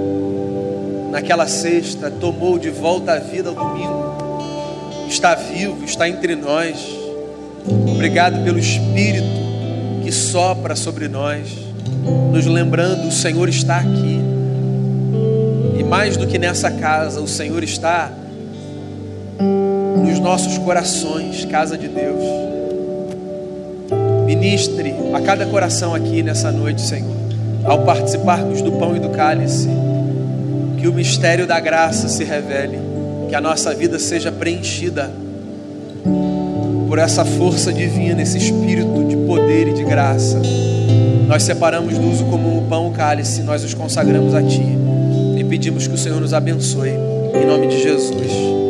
naquela 1.16 1.46
sexta, 1.46 2.10
tomou 2.10 2.58
de 2.58 2.68
volta 2.68 3.14
a 3.14 3.18
vida 3.18 3.48
ao 3.48 3.54
domingo, 3.54 5.06
está 5.08 5.34
vivo, 5.34 5.82
está 5.82 6.06
entre 6.06 6.36
nós. 6.36 6.76
Obrigado 7.90 8.44
pelo 8.44 8.58
Espírito 8.58 9.24
que 10.04 10.12
sopra 10.12 10.76
sobre 10.76 11.08
nós, 11.08 11.48
nos 12.30 12.44
lembrando: 12.44 13.08
o 13.08 13.10
Senhor 13.10 13.48
está 13.48 13.78
aqui. 13.78 14.20
E 15.78 15.82
mais 15.82 16.18
do 16.18 16.26
que 16.26 16.38
nessa 16.38 16.70
casa, 16.70 17.18
o 17.22 17.26
Senhor 17.26 17.64
está 17.64 18.12
nos 20.04 20.20
nossos 20.20 20.58
corações, 20.58 21.46
casa 21.46 21.78
de 21.78 21.88
Deus. 21.88 22.22
Ministre 24.26 24.94
a 25.14 25.20
cada 25.22 25.46
coração 25.46 25.94
aqui 25.94 26.22
nessa 26.22 26.52
noite, 26.52 26.82
Senhor, 26.82 27.16
ao 27.64 27.84
participarmos 27.84 28.60
do 28.60 28.72
pão 28.72 28.94
e 28.94 29.00
do 29.00 29.08
cálice, 29.08 29.85
que 30.86 30.90
o 30.90 30.94
mistério 30.94 31.48
da 31.48 31.58
graça 31.58 32.06
se 32.06 32.22
revele, 32.22 32.78
que 33.28 33.34
a 33.34 33.40
nossa 33.40 33.74
vida 33.74 33.98
seja 33.98 34.30
preenchida 34.30 35.10
por 36.86 36.96
essa 36.96 37.24
força 37.24 37.72
divina, 37.72 38.22
esse 38.22 38.38
espírito 38.38 39.04
de 39.04 39.16
poder 39.16 39.66
e 39.66 39.72
de 39.72 39.82
graça. 39.82 40.40
Nós 41.26 41.42
separamos 41.42 41.98
do 41.98 42.08
uso 42.08 42.24
comum 42.26 42.58
o 42.58 42.68
pão 42.68 42.86
o 42.86 42.92
cálice, 42.92 43.42
nós 43.42 43.64
os 43.64 43.74
consagramos 43.74 44.32
a 44.32 44.40
Ti 44.44 44.62
e 45.36 45.42
pedimos 45.42 45.88
que 45.88 45.94
o 45.94 45.98
Senhor 45.98 46.20
nos 46.20 46.32
abençoe, 46.32 46.90
em 46.90 47.44
nome 47.44 47.66
de 47.66 47.82
Jesus. 47.82 48.65